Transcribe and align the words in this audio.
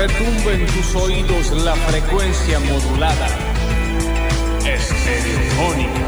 retumbe 0.00 0.54
en 0.54 0.66
tus 0.66 0.94
oídos 0.94 1.50
la 1.62 1.74
frecuencia 1.74 2.58
modulada. 2.60 3.26
Estereofónica. 4.60 6.00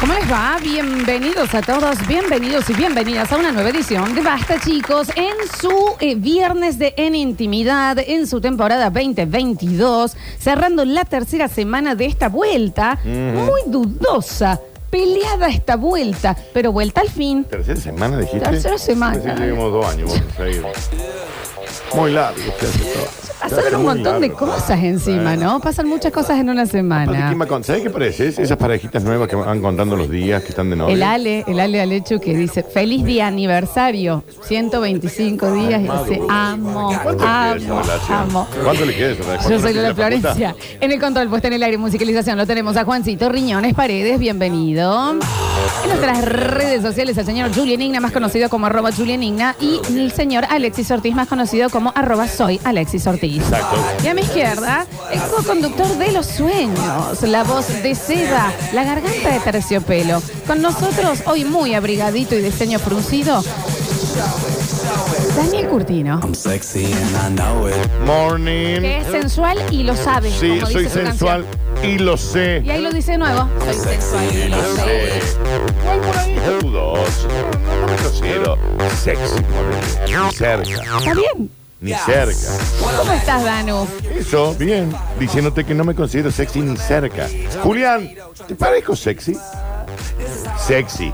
¿Cómo 0.00 0.12
les 0.12 0.30
va? 0.30 0.58
Bienvenidos 0.62 1.54
a 1.54 1.62
todos, 1.62 2.06
bienvenidos 2.06 2.68
y 2.68 2.74
bienvenidas 2.74 3.32
a 3.32 3.38
una 3.38 3.52
nueva 3.52 3.70
edición 3.70 4.14
de 4.14 4.20
Basta, 4.20 4.60
chicos, 4.60 5.08
en 5.16 5.34
su 5.58 5.94
eh, 5.98 6.14
viernes 6.14 6.78
de 6.78 6.92
En 6.98 7.14
Intimidad, 7.14 7.98
en 7.98 8.26
su 8.26 8.42
temporada 8.42 8.90
2022, 8.90 10.18
cerrando 10.38 10.84
la 10.84 11.06
tercera 11.06 11.48
semana 11.48 11.94
de 11.94 12.04
esta 12.04 12.28
vuelta, 12.28 12.98
muy 13.02 13.62
dudosa, 13.68 14.60
peleada 14.94 15.48
esta 15.48 15.74
vuelta, 15.74 16.36
pero 16.52 16.70
vuelta 16.70 17.00
al 17.00 17.10
fin. 17.10 17.42
Tercera 17.46 17.80
semana 17.80 18.16
dijiste. 18.20 18.48
Tercera 18.48 18.78
semana. 18.78 19.34
Que 19.34 19.46
llevamos 19.46 19.72
dos 19.72 19.86
años, 19.86 20.12
a 20.12 20.36
seguir. 20.36 20.62
Muy 21.96 22.12
largo 22.12 22.38
se 22.60 22.66
hace 22.66 22.78
todo. 22.78 23.23
Pasaron 23.50 23.80
un 23.80 23.86
montón 23.86 24.20
de 24.20 24.30
cosas 24.30 24.82
encima. 24.82 25.36
¿no? 25.36 25.60
Pasan 25.60 25.86
muchas 25.88 26.12
cosas 26.12 26.38
en 26.40 26.48
una 26.50 26.66
semana. 26.66 27.26
¿quién 27.28 27.38
me 27.38 27.44
acon- 27.46 27.62
¿Sabes 27.62 27.82
qué 27.82 27.90
parece? 27.90 28.28
Esas 28.28 28.56
parejitas 28.56 29.02
nuevas 29.04 29.28
que 29.28 29.36
van 29.36 29.60
contando 29.60 29.96
los 29.96 30.08
días 30.10 30.42
que 30.42 30.48
están 30.50 30.70
de 30.70 30.76
novio. 30.76 30.94
El 30.94 31.02
Ale, 31.02 31.44
el 31.46 31.60
Ale 31.60 31.80
Alechu 31.80 32.20
que 32.20 32.34
dice, 32.34 32.62
feliz 32.62 33.04
día 33.04 33.26
aniversario, 33.26 34.24
125 34.42 35.52
días, 35.52 35.80
y 35.82 35.84
dice, 36.10 36.22
amo, 36.28 36.90
¿Cuánto 37.02 37.24
le 37.24 37.26
queda 37.26 37.56
esa 37.56 38.20
amo, 38.20 38.40
amo. 38.40 38.48
¿Cuánto 38.64 38.84
le 38.84 38.94
queda 38.94 39.14
relación? 39.14 39.52
Yo 39.52 39.58
soy 39.60 39.72
¿Cuánto 39.72 39.80
Lola 39.82 39.94
Florencia. 39.94 40.56
En 40.80 40.92
el 40.92 41.00
control 41.00 41.28
puesta 41.28 41.48
en 41.48 41.54
el 41.54 41.62
aire 41.62 41.78
musicalización 41.78 42.36
lo 42.38 42.46
tenemos 42.46 42.76
a 42.76 42.84
Juancito 42.84 43.28
Riñones 43.28 43.74
Paredes, 43.74 44.18
bienvenido. 44.18 45.12
En 45.12 45.88
nuestras 45.88 46.24
redes 46.24 46.82
sociales 46.82 47.16
el 47.18 47.24
señor 47.26 47.54
Julian 47.54 47.80
Igna, 47.82 48.00
más 48.00 48.12
conocido 48.12 48.48
como 48.48 48.66
arroba 48.66 48.90
Julian 48.92 49.22
Igna, 49.22 49.54
y 49.60 49.80
el 49.88 50.12
señor 50.12 50.44
Alexis 50.48 50.90
Ortiz, 50.90 51.14
más 51.14 51.28
conocido 51.28 51.70
como 51.70 51.92
arroba 51.94 52.26
soy 52.28 52.60
Alexis 52.64 53.06
Ortiz. 53.06 53.33
Exacto. 53.38 53.76
Y 54.02 54.08
a 54.08 54.14
mi 54.14 54.22
izquierda, 54.22 54.86
el 55.10 55.20
co-conductor 55.22 55.98
de 55.98 56.12
los 56.12 56.26
sueños, 56.26 57.22
la 57.22 57.44
voz 57.44 57.68
de 57.82 57.94
seda, 57.94 58.52
la 58.72 58.84
garganta 58.84 59.30
de 59.30 59.40
terciopelo. 59.40 60.22
Con 60.46 60.62
nosotros, 60.62 61.20
hoy 61.26 61.44
muy 61.44 61.74
abrigadito 61.74 62.34
y 62.34 62.40
de 62.40 62.50
ceño 62.50 62.78
fruncido, 62.78 63.42
Daniel 65.36 65.68
Curtino, 65.68 66.20
I'm 66.22 66.34
sexy 66.34 66.84
and 66.84 67.16
I 67.16 67.28
know 67.34 67.66
it. 67.68 67.74
Morning. 68.06 68.80
que 68.80 68.98
es 68.98 69.06
sensual 69.08 69.58
y 69.70 69.82
lo 69.82 69.96
sabe. 69.96 70.30
Sí, 70.30 70.60
como 70.60 70.66
soy 70.70 70.84
dice 70.84 71.00
su 71.00 71.06
sensual 71.06 71.44
y 71.82 71.98
lo 71.98 72.16
sé. 72.16 72.62
Y 72.64 72.70
ahí 72.70 72.80
lo 72.80 72.92
dice 72.92 73.12
de 73.12 73.18
nuevo. 73.18 73.48
Soy 73.64 73.74
sensual 73.74 74.24
y 74.32 74.48
lo 74.48 74.76
sé. 74.76 75.20
Igual 75.82 76.00
por 76.00 76.18
ahí. 76.18 76.36
No, 76.64 76.94
me 77.86 77.96
considero 77.96 78.58
sexy. 79.02 79.42
cerca. 80.32 80.98
¿Está 80.98 81.14
bien? 81.14 81.50
Ni 81.80 81.92
cerca. 81.92 82.36
¿Cómo 82.98 83.12
estás, 83.12 83.44
Danu? 83.44 83.86
Eso, 84.16 84.54
bien. 84.54 84.90
Diciéndote 85.18 85.64
que 85.64 85.74
no 85.74 85.84
me 85.84 85.94
considero 85.94 86.30
sexy 86.30 86.60
ni 86.60 86.76
cerca. 86.76 87.28
Julián, 87.62 88.10
¿te 88.46 88.54
parezco 88.54 88.96
sexy? 88.96 89.36
Sexy. 90.66 91.12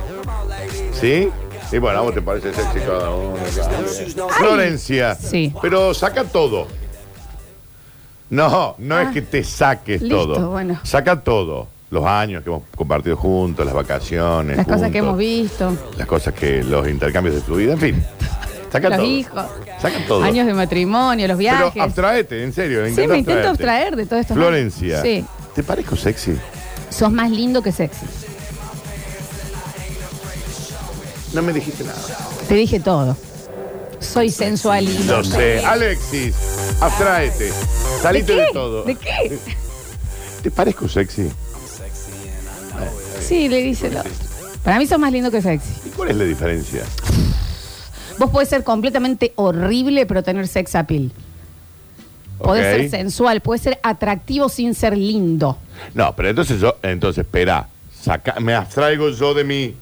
¿Sí? 1.00 1.28
Y 1.72 1.78
bueno, 1.78 1.98
a 1.98 2.02
vos 2.02 2.14
te 2.14 2.22
parece 2.22 2.52
sexy 2.54 2.78
cada 2.80 3.10
uno. 3.10 3.36
Florencia. 4.38 5.14
Sí. 5.16 5.52
Pero 5.60 5.92
saca 5.94 6.24
todo. 6.24 6.66
No, 8.28 8.76
no 8.78 8.96
Ah. 8.96 9.02
es 9.02 9.08
que 9.10 9.22
te 9.22 9.42
saques 9.42 10.02
Listo, 10.02 10.34
todo. 10.34 10.50
bueno. 10.50 10.78
Saca 10.84 11.20
todo. 11.20 11.66
Los 11.90 12.04
años 12.06 12.44
que 12.44 12.50
hemos 12.50 12.62
compartido 12.76 13.16
juntos, 13.16 13.66
las 13.66 13.74
vacaciones. 13.74 14.56
Las 14.56 14.66
cosas 14.66 14.92
que 14.92 14.98
hemos 14.98 15.18
visto, 15.18 15.76
Las 15.96 16.06
cosas 16.06 16.32
que, 16.34 16.62
los 16.62 16.86
intercambios 16.88 17.34
de 17.34 17.40
fluida, 17.40 17.72
en 17.72 17.78
fin. 17.80 18.04
Saca 18.72 18.88
los 18.88 18.98
todo. 18.98 19.06
hijos, 19.06 19.42
Saca 19.80 20.06
todo. 20.06 20.22
años 20.22 20.46
de 20.46 20.54
matrimonio, 20.54 21.26
los 21.28 21.38
viajes. 21.38 21.70
Pero 21.72 21.84
abstraete, 21.84 22.44
en 22.44 22.52
serio. 22.52 22.86
Sí, 22.94 23.06
me 23.06 23.18
intento 23.18 23.48
abstraer 23.48 23.96
de 23.96 24.06
todo 24.06 24.18
esto. 24.20 24.34
Florencia, 24.34 25.02
Sí. 25.02 25.24
¿te 25.54 25.62
parezco 25.62 25.96
sexy? 25.96 26.36
Sos 26.88 27.10
más 27.10 27.30
lindo 27.30 27.62
que 27.62 27.72
sexy. 27.72 28.06
No 31.32 31.42
me 31.42 31.52
dijiste 31.52 31.84
nada. 31.84 31.98
Te 32.48 32.54
dije 32.54 32.80
todo. 32.80 33.16
Soy 34.00 34.30
sensual 34.30 34.88
y 34.88 34.98
Lo 35.04 35.22
sé. 35.22 35.64
Alexis, 35.64 36.34
abstraete. 36.80 37.44
¿De 37.44 37.52
Salite 38.02 38.32
qué? 38.34 38.40
de 38.40 38.46
todo. 38.52 38.82
¿De 38.84 38.94
qué? 38.96 39.38
¿Te 40.42 40.50
parezco 40.50 40.88
sexy? 40.88 41.30
Sí, 43.20 43.48
le 43.48 43.58
dice 43.62 43.90
lo. 43.90 44.02
Para 44.64 44.78
mí 44.78 44.86
sos 44.86 44.98
más 44.98 45.12
lindo 45.12 45.30
que 45.30 45.40
sexy. 45.42 45.68
¿Y 45.86 45.90
cuál 45.90 46.10
es 46.10 46.16
la 46.16 46.24
diferencia? 46.24 46.82
Vos 48.20 48.28
podés 48.28 48.50
ser 48.50 48.62
completamente 48.64 49.32
horrible, 49.36 50.04
pero 50.04 50.22
tener 50.22 50.46
sex 50.46 50.74
appeal. 50.74 51.10
Podés 52.38 52.66
Ok. 52.66 52.80
ser 52.80 52.90
sensual, 52.90 53.40
podés 53.40 53.62
ser 53.62 53.78
atractivo 53.82 54.50
sin 54.50 54.74
ser 54.74 54.94
lindo. 54.94 55.56
No, 55.94 56.14
pero 56.14 56.28
entonces 56.28 56.60
yo, 56.60 56.76
entonces, 56.82 57.24
espera. 57.24 57.66
Saca, 57.98 58.38
me 58.38 58.52
abstraigo 58.54 59.08
yo 59.08 59.32
de 59.32 59.44
mí. 59.44 59.74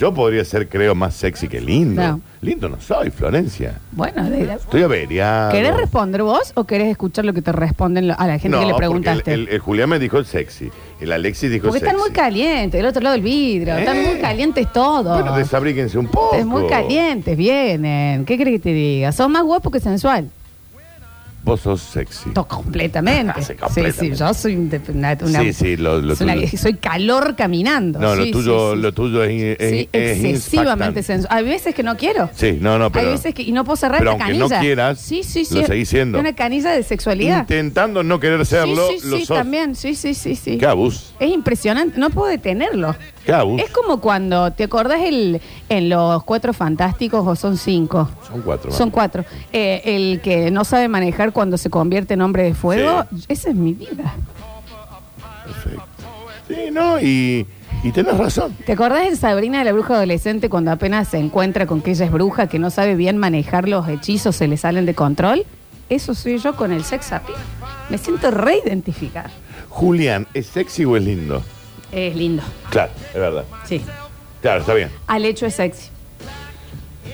Yo 0.00 0.14
podría 0.14 0.42
ser, 0.46 0.66
creo, 0.66 0.94
más 0.94 1.14
sexy 1.14 1.46
que 1.46 1.60
lindo. 1.60 2.00
No. 2.00 2.20
Lindo 2.40 2.70
no 2.70 2.80
soy, 2.80 3.10
Florencia. 3.10 3.78
Bueno, 3.92 4.30
de- 4.30 4.54
Estoy 4.54 4.82
averiado. 4.82 5.52
¿querés 5.52 5.76
responder 5.76 6.22
vos 6.22 6.52
o 6.54 6.64
querés 6.64 6.88
escuchar 6.88 7.26
lo 7.26 7.34
que 7.34 7.42
te 7.42 7.52
responden 7.52 8.08
lo- 8.08 8.18
a 8.18 8.26
la 8.26 8.38
gente 8.38 8.48
no, 8.56 8.60
que 8.60 8.66
le 8.66 8.72
porque 8.72 8.86
preguntaste? 8.86 9.34
El, 9.34 9.40
el- 9.40 9.48
el 9.50 9.58
Julián 9.58 9.90
me 9.90 9.98
dijo 9.98 10.24
sexy. 10.24 10.70
El 11.02 11.12
Alexis 11.12 11.50
dijo 11.50 11.64
Porque 11.68 11.80
sexy. 11.80 11.90
están 11.94 12.00
muy 12.00 12.12
calientes, 12.16 12.78
del 12.78 12.86
otro 12.86 13.02
lado 13.02 13.12
del 13.12 13.22
vidrio. 13.22 13.76
Están 13.76 13.98
Eh. 13.98 14.06
muy 14.10 14.20
calientes 14.22 14.72
todos. 14.72 15.20
Bueno, 15.20 15.36
desabríguense 15.36 15.98
un 15.98 16.06
poco. 16.06 16.34
es 16.34 16.46
muy 16.46 16.66
calientes, 16.66 17.36
vienen. 17.36 18.24
¿Qué 18.24 18.36
crees 18.38 18.56
que 18.56 18.62
te 18.62 18.72
diga? 18.72 19.12
Sos 19.12 19.28
más 19.28 19.42
guapo 19.42 19.70
que 19.70 19.80
sensual. 19.80 20.30
Vos 21.42 21.60
sos 21.62 21.80
sexy. 21.80 22.30
To- 22.30 22.46
completamente. 22.46 23.32
Sí, 23.40 23.44
Sí, 23.46 23.54
completamente. 23.54 24.14
sí, 24.16 24.20
yo 24.20 24.34
soy 24.34 24.56
un 24.56 24.68
de- 24.68 24.80
una, 24.88 25.16
una- 25.22 25.40
Sí, 25.42 25.52
sí, 25.52 25.76
lo- 25.76 26.00
lo 26.00 26.12
es 26.12 26.20
una- 26.20 26.34
tuyo. 26.34 26.48
soy 26.58 26.74
calor 26.74 27.34
caminando. 27.34 27.98
No, 27.98 28.14
lo 28.14 28.24
Sí, 28.24 28.30
tuyo, 28.30 28.70
sí, 28.72 28.76
sí. 28.76 28.82
lo 28.82 28.92
tuyo 28.92 29.24
es, 29.24 29.56
es- 29.58 29.70
Sí, 29.70 29.88
es 29.92 30.18
excesivamente 30.24 30.56
impactante. 31.00 31.02
sensual. 31.02 31.38
Hay 31.38 31.44
veces 31.44 31.74
que 31.74 31.82
no 31.82 31.96
quiero. 31.96 32.28
Sí, 32.34 32.58
no, 32.60 32.78
no, 32.78 32.92
pero 32.92 33.06
Hay 33.08 33.12
veces 33.14 33.34
que 33.34 33.42
y 33.42 33.52
no 33.52 33.64
puedo 33.64 33.76
cerrar 33.76 33.98
pero 34.00 34.10
aunque 34.12 34.34
no 34.34 34.48
canilla. 34.48 34.60
quieras, 34.60 35.00
sí, 35.00 35.22
sí, 35.22 35.44
sí. 35.46 35.54
lo 35.60 35.66
seguís 35.66 35.88
siendo. 35.88 36.18
Es 36.18 36.20
una 36.22 36.34
canilla 36.34 36.70
de 36.72 36.82
sexualidad. 36.82 37.40
intentando 37.40 38.02
no 38.02 38.20
querer 38.20 38.44
serlo, 38.44 38.86
sí, 38.88 38.98
sí, 39.00 39.08
lo 39.08 39.16
sí, 39.16 39.24
sos. 39.26 39.36
también. 39.38 39.74
Sí, 39.74 39.94
sí, 39.94 40.12
sí, 40.14 40.36
sí. 40.36 40.58
Qué 40.58 40.66
abuso, 40.66 41.14
Es 41.18 41.30
impresionante. 41.32 41.98
No 41.98 42.10
puedo 42.10 42.28
detenerlo. 42.30 42.94
Qué 43.24 43.32
abuso. 43.32 43.64
Es 43.64 43.70
como 43.70 44.00
cuando, 44.00 44.52
¿te 44.52 44.64
acordás 44.64 45.00
el, 45.02 45.40
en 45.68 45.88
los 45.88 46.22
cuatro 46.24 46.52
fantásticos 46.52 47.26
o 47.26 47.36
son 47.36 47.56
cinco? 47.56 48.08
Son 48.26 48.42
cuatro. 48.42 48.70
Son 48.70 48.78
vamos. 48.80 48.94
cuatro. 48.94 49.24
Eh, 49.52 49.82
el 49.84 50.20
que 50.20 50.50
no 50.50 50.64
sabe 50.64 50.88
manejar 50.88 51.32
cuando 51.32 51.58
se 51.58 51.70
convierte 51.70 52.14
en 52.14 52.22
hombre 52.22 52.42
de 52.44 52.54
fuego, 52.54 53.04
esa 53.28 53.50
es 53.50 53.54
mi 53.54 53.74
vida. 53.74 54.14
Perfecto. 55.44 55.82
Sí, 56.48 56.70
no, 56.72 57.00
y, 57.00 57.46
y 57.84 57.92
tenés 57.92 58.16
razón. 58.18 58.56
¿Te 58.66 58.72
acordás 58.72 59.08
de 59.08 59.16
Sabrina 59.16 59.58
de 59.60 59.64
la 59.64 59.72
bruja 59.72 59.94
adolescente 59.94 60.48
cuando 60.48 60.72
apenas 60.72 61.08
se 61.08 61.18
encuentra 61.18 61.66
con 61.66 61.80
que 61.80 61.92
ella 61.92 62.06
es 62.06 62.12
bruja, 62.12 62.48
que 62.48 62.58
no 62.58 62.70
sabe 62.70 62.96
bien 62.96 63.18
manejar 63.18 63.68
los 63.68 63.88
hechizos, 63.88 64.36
se 64.36 64.48
le 64.48 64.56
salen 64.56 64.86
de 64.86 64.94
control? 64.94 65.44
Eso 65.88 66.14
soy 66.14 66.38
yo 66.38 66.54
con 66.56 66.72
el 66.72 66.84
sex 66.84 67.12
appeal. 67.12 67.38
Me 67.88 67.98
siento 67.98 68.30
reidentificada. 68.30 69.30
Julián, 69.68 70.26
¿es 70.34 70.46
sexy 70.46 70.84
o 70.84 70.96
es 70.96 71.04
lindo? 71.04 71.42
Es 71.92 72.14
lindo, 72.16 72.42
Claro, 72.70 72.92
es 73.08 73.14
verdad. 73.20 73.44
sí. 73.66 73.80
Claro, 74.40 74.60
está 74.60 74.72
bien. 74.74 74.90
Al 75.06 75.24
hecho 75.24 75.44
es 75.46 75.54
sexy. 75.54 75.88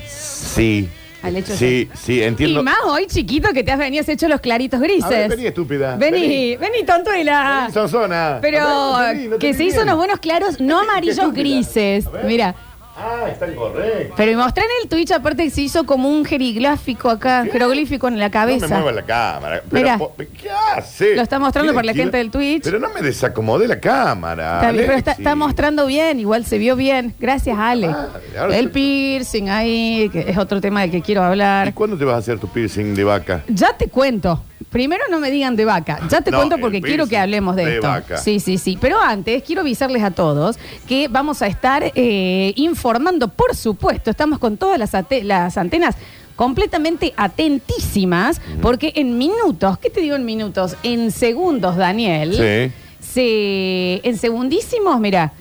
Sí. 0.06 0.88
Al 1.22 1.36
hecho 1.36 1.56
Sí, 1.56 1.88
sí, 1.94 2.22
entiendo. 2.22 2.60
Y 2.60 2.62
más 2.62 2.76
hoy, 2.86 3.06
chiquito, 3.08 3.52
que 3.52 3.64
te 3.64 3.72
has 3.72 3.78
venido 3.78 4.00
has 4.02 4.08
hecho 4.08 4.28
los 4.28 4.40
claritos 4.40 4.78
grises. 4.80 5.04
A 5.04 5.08
ver, 5.08 5.30
vení, 5.30 5.46
estúpida. 5.46 5.96
Vení, 5.96 6.56
vení, 6.56 6.84
tontuela. 6.86 7.62
Vení, 7.62 7.72
Sonsona. 7.72 8.38
Pero 8.40 8.60
A 8.64 9.00
ver, 9.08 9.16
vení, 9.16 9.28
no 9.28 9.38
te 9.38 9.46
que 9.46 9.54
se 9.54 9.64
hizo 9.64 9.82
unos 9.82 9.96
buenos 9.96 10.20
claros, 10.20 10.60
no 10.60 10.80
amarillos 10.80 11.18
estúpida. 11.18 11.40
grises. 11.42 12.06
A 12.06 12.10
ver. 12.10 12.24
Mira. 12.26 12.54
Ah, 12.98 13.28
está 13.30 13.46
incorrecto. 13.46 14.14
Pero 14.16 14.30
me 14.32 14.38
mostré 14.42 14.64
en 14.64 14.70
el 14.82 14.88
Twitch, 14.88 15.10
aparte 15.12 15.44
que 15.44 15.50
se 15.50 15.60
hizo 15.60 15.84
como 15.84 16.08
un 16.08 16.24
jerigráfico 16.24 17.10
acá, 17.10 17.42
¿Qué? 17.44 17.50
jeroglífico 17.50 18.08
en 18.08 18.14
la 18.18 18.26
No 18.26 18.28
me 18.28 18.30
cabeza. 18.30 18.68
mueva 18.68 18.92
la 18.92 19.02
cámara. 19.02 19.62
Pero, 19.70 19.98
po- 19.98 20.14
¿Qué 20.16 20.48
hace? 20.74 21.14
Lo 21.14 21.22
está 21.22 21.38
mostrando 21.38 21.74
para 21.74 21.84
la 21.86 21.94
gente 21.94 22.16
del 22.16 22.30
Twitch. 22.30 22.64
Pero 22.64 22.78
no 22.78 22.88
me 22.90 23.02
desacomode 23.02 23.68
la 23.68 23.78
cámara. 23.78 24.56
Está 24.60 24.72
bien, 24.72 24.84
pero 24.86 24.98
está, 24.98 25.10
Alexis. 25.12 25.26
está 25.26 25.34
mostrando 25.36 25.86
bien, 25.86 26.20
igual 26.20 26.46
se 26.46 26.56
vio 26.58 26.74
bien. 26.76 27.14
Gracias, 27.20 27.58
Ale. 27.58 27.94
Ahora 28.38 28.56
el 28.56 28.70
piercing 28.70 29.48
ahí, 29.50 30.08
que 30.10 30.30
es 30.30 30.38
otro 30.38 30.60
tema 30.60 30.80
del 30.80 30.90
que 30.90 31.02
quiero 31.02 31.20
¿Y 31.20 31.24
hablar. 31.24 31.74
cuándo 31.74 31.98
te 31.98 32.04
vas 32.04 32.14
a 32.14 32.18
hacer 32.18 32.38
tu 32.38 32.48
piercing 32.48 32.94
de 32.94 33.04
vaca? 33.04 33.42
Ya 33.48 33.76
te 33.76 33.88
cuento. 33.88 34.42
Primero 34.70 35.04
no 35.10 35.20
me 35.20 35.30
digan 35.30 35.56
de 35.56 35.64
vaca. 35.64 36.00
Ya 36.10 36.20
te 36.20 36.30
No, 36.30 36.38
cuento 36.38 36.56
el 36.56 36.60
porque 36.60 36.82
quiero 36.82 37.06
que 37.06 37.16
hablemos 37.16 37.56
de, 37.56 37.64
de 37.64 37.74
esto. 37.76 37.86
vaca. 37.86 38.18
Sí, 38.18 38.40
sí, 38.40 38.58
sí. 38.58 38.76
Pero 38.80 39.00
antes 39.00 39.42
quiero 39.42 39.62
avisarles 39.62 40.02
a 40.02 40.10
todos 40.10 40.58
que 40.88 41.08
vamos 41.08 41.40
a 41.42 41.46
estar 41.46 41.92
eh, 41.94 42.52
informando, 42.56 43.28
por 43.28 43.54
supuesto, 43.54 44.10
estamos 44.10 44.38
con 44.38 44.56
todas 44.56 44.78
las, 44.78 44.92
ate- 44.94 45.22
las 45.22 45.56
antenas 45.56 45.94
completamente 46.34 47.14
atentísimas, 47.16 48.40
porque 48.60 48.92
en 48.96 49.16
minutos, 49.16 49.78
¿qué 49.78 49.88
te 49.88 50.00
digo 50.02 50.16
en 50.16 50.24
minutos? 50.26 50.76
En 50.82 51.10
segundos, 51.10 51.76
Daniel. 51.76 52.32
Sí. 52.34 52.72
Se, 53.00 54.06
en 54.06 54.18
segundísimos, 54.18 55.00
mira, 55.00 55.32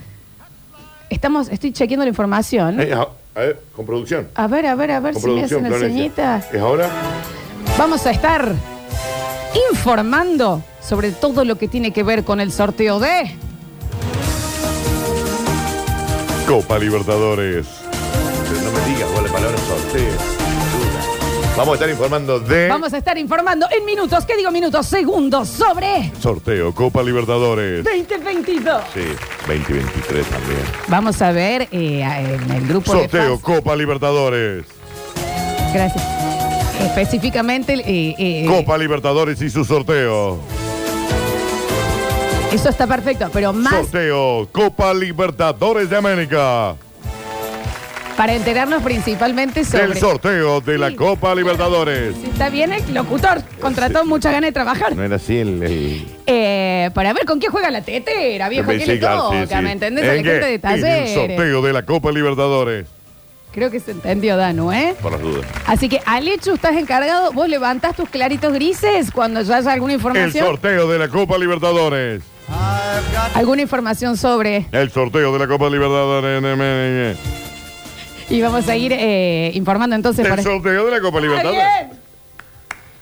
estamos, 1.09 1.49
estoy 1.49 1.73
chequeando 1.73 2.05
la 2.05 2.09
información. 2.09 2.79
Eh, 2.79 2.93
A 2.93 3.39
ver, 3.39 3.59
con 3.75 3.85
producción. 3.85 4.27
A 4.35 4.47
ver, 4.47 4.65
a 4.67 4.75
ver, 4.75 4.91
a 4.91 4.99
ver 5.01 5.13
Con 5.13 5.21
si 5.21 5.27
me 5.27 5.33
producción, 5.33 5.65
hacen 5.65 5.73
el 5.73 5.79
Florencia. 5.79 6.03
ceñita. 6.03 6.43
¿Es 6.53 6.61
ahora? 6.61 6.89
Vamos 7.77 8.05
a 8.05 8.11
estar 8.11 8.55
informando 9.71 10.63
sobre 10.81 11.11
todo 11.11 11.45
lo 11.45 11.57
que 11.57 11.67
tiene 11.67 11.91
que 11.91 12.03
ver 12.03 12.23
con 12.23 12.39
el 12.39 12.51
sorteo 12.51 12.99
de. 12.99 13.35
Copa 16.47 16.77
Libertadores. 16.77 17.65
No 18.63 18.71
me 18.71 18.93
digas 18.93 19.11
vos 19.11 19.23
la 19.23 19.31
palabra 19.31 19.57
sorteo. 19.57 20.45
Vamos 21.57 21.71
a 21.71 21.73
estar 21.75 21.89
informando 21.89 22.39
de 22.41 22.67
Vamos 22.67 22.93
a 22.93 22.97
estar 22.97 23.17
informando 23.17 23.65
en 23.71 23.85
minutos, 23.85 24.25
¿qué 24.25 24.35
digo 24.35 24.51
minutos? 24.51 24.85
Segundos 24.87 25.47
sobre 25.47 26.11
sorteo 26.19 26.75
Copa 26.75 27.01
Libertadores. 27.01 27.81
2022. 27.83 28.83
Sí, 28.93 29.05
2023 29.47 30.25
también. 30.27 30.59
Vamos 30.89 31.21
a 31.21 31.31
ver 31.31 31.69
eh, 31.71 32.01
en 32.01 32.51
el 32.51 32.67
grupo 32.67 32.91
Sorteo 32.91 33.21
de 33.21 33.29
fans. 33.29 33.41
Copa 33.41 33.75
Libertadores. 33.75 34.65
Gracias. 35.73 36.14
Específicamente, 36.81 37.73
eh, 37.73 38.15
eh, 38.17 38.45
Copa 38.47 38.77
Libertadores 38.77 39.41
y 39.41 39.49
su 39.49 39.63
sorteo. 39.65 40.39
eso 42.51 42.69
está 42.69 42.85
perfecto, 42.87 43.29
pero 43.33 43.53
más 43.53 43.73
Sorteo 43.73 44.47
Copa 44.51 44.93
Libertadores 44.93 45.89
de 45.89 45.97
América. 45.97 46.75
para 48.17 48.33
enterarnos 48.33 48.81
principalmente 48.81 49.59
El 49.61 49.65
sobre. 49.65 49.99
sorteo 49.99 50.61
de 50.61 50.77
la 50.77 50.89
Sí. 50.89 50.95
Copa 50.95 51.35
Libertadores. 51.35 52.15
Si 52.21 52.29
está 52.29 52.49
bien 52.49 52.71
el 52.71 52.93
locutor, 52.93 53.41
contrató 53.59 54.05
mucha 54.05 54.31
ganas 54.31 54.49
de 54.49 54.51
trabajar. 54.53 54.95
No 54.95 55.03
era 55.03 55.17
así 55.17 55.37
el. 55.37 55.61
el- 55.63 56.05
Eh, 56.27 56.89
para 56.93 57.11
ver 57.13 57.25
con 57.25 57.39
quién 57.39 57.51
juega 57.51 57.69
la 57.71 57.81
tetera, 57.81 58.47
viejo, 58.49 58.71
¿qué 58.71 58.85
le 58.85 58.99
claro, 58.99 59.31
sí, 59.31 59.41
toca? 59.43 59.57
sí. 59.57 59.63
¿Me 59.63 59.71
entendés? 59.73 60.03
A 60.05 60.07
la 60.07 60.15
¿En 60.15 60.23
qué? 60.23 60.29
gente 60.29 60.45
de 60.45 60.47
En 60.47 60.53
el 60.55 60.61
talleres. 60.61 61.13
sorteo 61.13 61.61
de 61.61 61.73
la 61.73 61.83
Copa 61.83 62.11
Libertadores. 62.11 62.85
Creo 63.55 63.71
que 63.71 63.79
se 63.79 63.91
entendió, 63.91 64.35
Danu, 64.35 64.73
¿eh? 64.73 64.95
Por 65.01 65.13
las 65.13 65.21
dudas. 65.21 65.45
Así 65.65 65.87
que, 65.87 66.01
Alechu, 66.05 66.55
estás 66.55 66.75
encargado. 66.75 67.31
Vos 67.31 67.47
levantás 67.47 67.95
tus 67.95 68.09
claritos 68.09 68.51
grises 68.53 69.11
cuando 69.11 69.41
ya 69.43 69.55
haya 69.57 69.71
alguna 69.71 69.93
El 69.93 69.99
información. 69.99 70.45
sorteo 70.45 70.89
de 70.89 70.99
la 70.99 71.07
Copa 71.07 71.37
Libertadores. 71.37 72.21
Alguna 73.33 73.61
información 73.61 74.17
sobre. 74.17 74.67
El 74.73 74.91
sorteo 74.91 75.31
de 75.31 75.39
la 75.39 75.47
Copa 75.47 75.69
Libertadores 75.69 76.43
América. 76.43 77.19
Y 78.29 78.41
vamos 78.41 78.67
a 78.67 78.75
ir 78.75 78.91
eh, 78.93 79.51
informando 79.53 79.95
entonces 79.95 80.25
El 80.25 80.29
para. 80.31 80.43
sorteo 80.43 80.85
de 80.85 80.91
la 80.91 80.99
Copa 80.99 81.19
Está 81.19 81.27
Libertadores. 81.27 81.63
bien. 81.63 81.99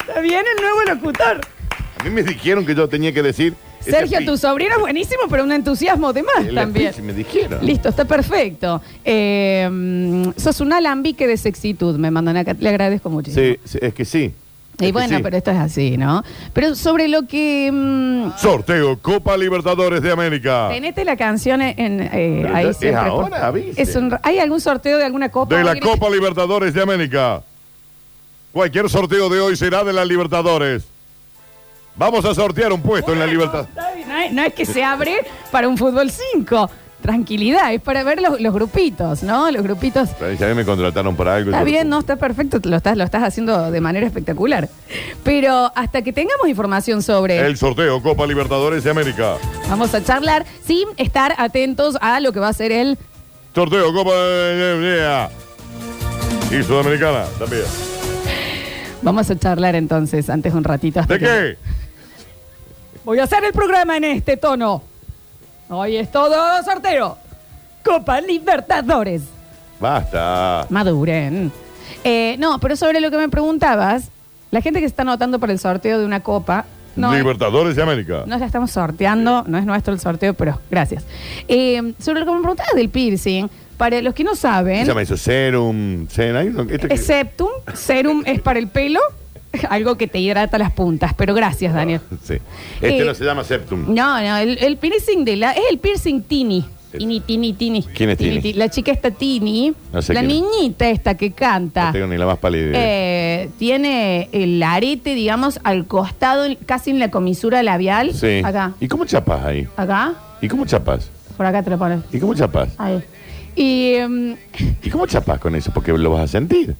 Está 0.07 0.19
bien 0.21 0.45
el 0.55 0.61
nuevo 0.63 0.81
locutor. 0.83 1.41
A 1.99 2.03
mí 2.03 2.09
me 2.11 2.21
dijeron 2.21 2.63
que 2.63 2.75
yo 2.75 2.87
tenía 2.87 3.11
que 3.11 3.23
decir. 3.23 3.55
Sergio, 3.83 4.19
tu 4.25 4.37
sobrino 4.37 4.75
es 4.75 4.79
buenísimo, 4.81 5.23
pero 5.29 5.43
un 5.43 5.51
entusiasmo 5.51 6.13
de 6.13 6.23
más 6.23 6.53
también. 6.53 6.93
Me 7.01 7.13
dijeron. 7.13 7.65
Listo, 7.65 7.89
está 7.89 8.05
perfecto. 8.05 8.81
Eh, 9.03 10.31
sos 10.37 10.61
un 10.61 10.73
alambique 10.73 11.27
de 11.27 11.37
sexitud, 11.37 11.97
me 11.97 12.11
mandan 12.11 12.37
acá. 12.37 12.55
Le 12.59 12.69
agradezco 12.69 13.09
muchísimo. 13.09 13.43
Sí, 13.45 13.59
sí, 13.65 13.77
es 13.81 13.93
que 13.93 14.05
sí. 14.05 14.33
Y 14.79 14.85
Es 14.87 14.91
bueno, 14.93 15.17
sí. 15.17 15.23
pero 15.23 15.37
esto 15.37 15.51
es 15.51 15.57
así, 15.57 15.97
¿no? 15.97 16.23
Pero 16.51 16.73
sobre 16.73 17.07
lo 17.07 17.27
que... 17.27 17.69
mm, 17.71 18.31
Sorteo 18.39 18.97
Copa 18.97 19.37
Libertadores 19.37 20.01
de 20.01 20.11
América. 20.11 20.69
tenete 20.71 21.05
la 21.05 21.15
canción 21.15 21.61
en... 21.61 22.01
eh, 22.01 22.39
Pero 22.41 22.55
ahí 22.55 22.73
siempre, 22.73 22.89
es 22.89 23.09
por- 23.13 23.23
ahora, 23.25 23.47
avise. 23.47 23.79
es 23.81 23.95
un- 23.95 24.17
¿Hay 24.23 24.39
algún 24.39 24.59
sorteo 24.59 24.97
de 24.97 25.05
alguna 25.05 25.29
copa? 25.29 25.55
De 25.55 25.63
la 25.63 25.79
Copa 25.79 26.09
Libertadores 26.09 26.73
de 26.73 26.81
América. 26.81 27.43
Cualquier 28.51 28.89
sorteo 28.89 29.29
de 29.29 29.39
hoy 29.39 29.55
será 29.55 29.83
de 29.83 29.93
la 29.93 30.03
Libertadores. 30.05 30.83
Vamos 31.95 32.25
a 32.25 32.33
sortear 32.33 32.73
un 32.73 32.81
puesto 32.81 33.13
en 33.13 33.19
la 33.19 33.25
bien, 33.25 33.39
No 34.07 34.17
es, 34.19 34.33
no 34.33 34.43
es 34.43 34.53
que 34.53 34.65
se 34.65 34.83
abre 34.83 35.17
para 35.51 35.67
un 35.67 35.77
fútbol 35.77 36.09
5. 36.33 36.69
Tranquilidad, 37.01 37.73
es 37.73 37.81
para 37.81 38.01
ver 38.03 38.21
los, 38.21 38.39
los 38.39 38.53
grupitos, 38.53 39.23
¿no? 39.23 39.51
Los 39.51 39.61
grupitos. 39.61 40.09
A 40.21 40.45
mí 40.47 40.53
me 40.55 40.63
contrataron 40.63 41.15
para 41.17 41.35
algo. 41.35 41.49
Está 41.49 41.59
yo- 41.59 41.65
bien, 41.65 41.89
no, 41.89 41.99
está 41.99 42.15
perfecto, 42.15 42.59
lo 42.63 42.77
estás, 42.77 42.95
lo 42.95 43.03
estás 43.03 43.23
haciendo 43.23 43.71
de 43.71 43.81
manera 43.81 44.07
espectacular. 44.07 44.69
Pero 45.21 45.69
hasta 45.75 46.01
que 46.01 46.13
tengamos 46.13 46.47
información 46.47 47.03
sobre... 47.03 47.39
El 47.45 47.57
sorteo 47.57 48.01
Copa 48.01 48.25
Libertadores 48.25 48.85
de 48.85 48.91
América. 48.91 49.35
Vamos 49.69 49.93
a 49.93 50.01
charlar 50.03 50.45
sin 50.65 50.87
estar 50.95 51.35
atentos 51.37 51.97
a 51.99 52.21
lo 52.21 52.31
que 52.31 52.39
va 52.39 52.47
a 52.47 52.53
ser 52.53 52.71
el... 52.71 52.97
Sorteo 53.53 53.93
Copa 53.93 54.13
de 54.15 55.27
y 56.51 56.63
Sudamericana 56.63 57.25
también. 57.37 57.63
Vamos 59.01 59.29
a 59.29 59.37
charlar 59.37 59.75
entonces 59.75 60.29
antes 60.29 60.53
un 60.53 60.63
ratito. 60.63 61.01
hasta 61.01 61.15
¿De 61.15 61.19
que- 61.19 61.25
qué? 61.25 61.57
Voy 63.05 63.19
a 63.19 63.23
hacer 63.23 63.43
el 63.43 63.51
programa 63.53 63.97
en 63.97 64.05
este 64.05 64.37
tono. 64.37 64.81
Hoy 65.69 65.97
es 65.97 66.11
todo 66.11 66.35
sorteo. 66.63 67.17
Copa 67.83 68.21
Libertadores. 68.21 69.23
Basta. 69.79 70.65
Maduren. 70.69 71.51
Eh, 72.03 72.35
no, 72.39 72.59
pero 72.59 72.75
sobre 72.75 73.01
lo 73.01 73.11
que 73.11 73.17
me 73.17 73.27
preguntabas, 73.29 74.09
la 74.51 74.61
gente 74.61 74.79
que 74.79 74.85
está 74.85 75.01
anotando 75.01 75.39
para 75.39 75.51
el 75.51 75.59
sorteo 75.59 75.99
de 75.99 76.05
una 76.05 76.21
copa, 76.21 76.65
no, 76.95 77.13
Libertadores 77.13 77.75
de 77.75 77.81
América. 77.83 78.23
no 78.27 78.37
la 78.37 78.45
estamos 78.45 78.71
sorteando, 78.71 79.43
no 79.47 79.57
es 79.57 79.65
nuestro 79.65 79.93
el 79.93 79.99
sorteo, 79.99 80.33
pero 80.35 80.59
gracias. 80.69 81.03
Eh, 81.47 81.93
sobre 81.99 82.19
lo 82.21 82.25
que 82.27 82.31
me 82.33 82.39
preguntabas 82.39 82.73
del 82.75 82.89
piercing, 82.89 83.49
para 83.77 83.99
los 84.01 84.13
que 84.13 84.23
no 84.23 84.31
¿Qué 84.31 84.37
saben, 84.37 84.81
se 84.81 84.85
llama 84.85 85.01
eso? 85.01 85.17
Serum. 85.17 86.07
Serum. 86.07 86.37
hay 86.37 86.47
uno- 86.47 86.61
esto 86.69 86.87
que- 86.87 86.93
es 86.93 87.05
septum, 87.05 87.49
serum 87.73 88.21
es 88.25 88.39
para 88.41 88.59
el 88.59 88.67
pelo, 88.67 88.99
algo 89.69 89.95
que 89.97 90.07
te 90.07 90.19
hidrata 90.19 90.57
las 90.57 90.71
puntas, 90.71 91.13
pero 91.13 91.33
gracias, 91.33 91.73
Daniel. 91.73 92.01
Sí. 92.23 92.35
Este 92.81 93.01
Eh, 93.01 93.05
no 93.05 93.13
se 93.13 93.23
llama 93.25 93.43
Septum. 93.43 93.93
No, 93.93 94.21
no, 94.21 94.37
el, 94.37 94.57
el 94.59 94.77
piercing 94.77 95.23
de 95.25 95.35
la. 95.37 95.51
Es 95.51 95.63
el 95.71 95.77
piercing 95.79 96.21
Tini. 96.23 96.65
Tini, 96.95 97.21
Tini, 97.21 97.53
Tini. 97.53 97.81
¿Quién 97.81 98.11
es 98.11 98.19
Tini? 98.19 98.53
La 98.53 98.69
chica 98.69 98.91
esta 98.91 99.09
Tini. 99.09 99.73
No 99.91 99.99
sé 100.03 100.13
la 100.13 100.19
quién 100.19 100.31
es. 100.31 100.37
niñita 100.51 100.87
esta 100.89 101.17
que 101.17 101.31
canta. 101.31 101.87
No 101.87 101.91
tengo 101.91 102.05
ni 102.05 102.17
la 102.17 102.27
más 102.27 102.37
pálida 102.37 102.65
idea. 102.69 102.79
eh, 103.43 103.49
tiene 103.57 104.29
el 104.31 104.61
arete, 104.61 105.15
digamos, 105.15 105.59
al 105.63 105.87
costado, 105.87 106.45
en- 106.45 106.53
casi 106.55 106.91
en 106.91 106.99
la 106.99 107.09
comisura 107.09 107.63
labial. 107.63 108.13
sí. 108.13 108.41
Acá. 108.45 108.73
¿Y 108.79 108.87
cómo 108.87 109.05
chapas 109.05 109.43
ahí? 109.43 109.67
Acá. 109.75 110.13
¿Y 110.39 110.47
cómo 110.47 110.65
chapas? 110.67 111.09
Por 111.35 111.47
acá 111.47 111.63
te 111.63 111.71
lo 111.71 111.79
pones. 111.79 112.01
¿Y 112.11 112.19
cómo 112.19 112.35
chapas? 112.35 112.69
Ahí. 112.77 113.01
Y. 113.55 113.93
em, 113.95 114.35
¿Y 114.83 114.89
cómo 114.91 115.07
chapas 115.07 115.39
con 115.39 115.55
eso? 115.55 115.71
Porque 115.73 115.91
lo 115.93 116.11
vas 116.11 116.21
a 116.25 116.27
sentir. 116.27 116.75